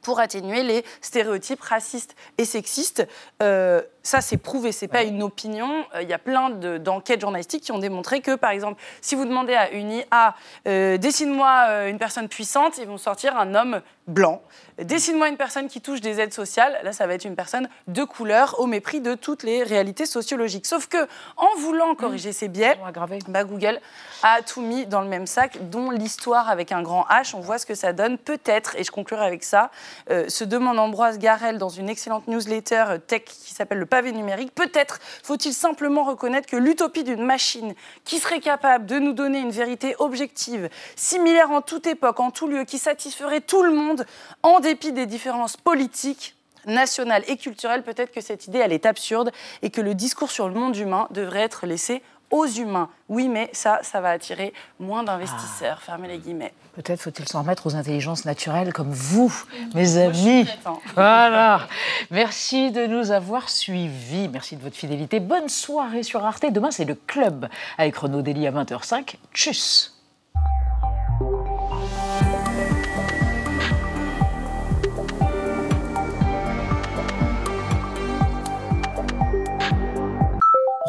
[0.02, 3.08] pour atténuer les stéréotypes racistes et sexistes.
[3.42, 5.86] Euh, ça, c'est prouvé, c'est pas une opinion.
[5.96, 9.16] Euh, Il y a plein de- d'enquêtes journalistiques qui ont démontré que, par exemple, si
[9.16, 10.36] vous demandez à une IA,
[10.68, 14.42] euh, dessine-moi euh, une personne puissante, ils vont sortir un homme blanc.
[14.82, 18.04] Dessine-moi une personne qui touche des aides sociales, là, ça va être une personne de
[18.04, 20.66] couleur, au mépris de toutes les réalités sociologiques.
[20.66, 22.78] Sauf que, en voulant corriger ces biais,
[23.28, 23.80] bah, Google
[24.24, 27.36] a tout mis dans le même sac, dont l'histoire avec un grand H.
[27.36, 28.18] On voit ce que ça donne.
[28.18, 29.70] Peut-être, et je conclurai avec ça,
[30.10, 34.56] se demande Ambroise Garel dans une excellente newsletter tech qui s'appelle Le Numérique.
[34.56, 37.74] Peut-être faut-il simplement reconnaître que l'utopie d'une machine
[38.06, 42.48] qui serait capable de nous donner une vérité objective, similaire en toute époque, en tout
[42.48, 44.06] lieu, qui satisferait tout le monde,
[44.44, 46.36] en dépit des différences politiques,
[46.66, 49.32] nationales et culturelles, peut-être que cette idée, elle est absurde
[49.62, 52.02] et que le discours sur le monde humain devrait être laissé
[52.32, 52.90] aux humains.
[53.10, 55.82] Oui, mais ça, ça va attirer moins d'investisseurs.
[55.82, 56.54] Fermez les guillemets.
[56.74, 59.34] Peut-être faut-il s'en remettre aux intelligences naturelles comme vous,
[59.76, 60.48] mes amis.
[60.96, 61.68] Voilà.
[62.10, 64.30] Merci de nous avoir suivis.
[64.30, 65.20] Merci de votre fidélité.
[65.20, 66.46] Bonne soirée sur Arte.
[66.50, 69.16] Demain, c'est le club avec Renaud Dely à 20h05.
[69.34, 69.91] Tchuss.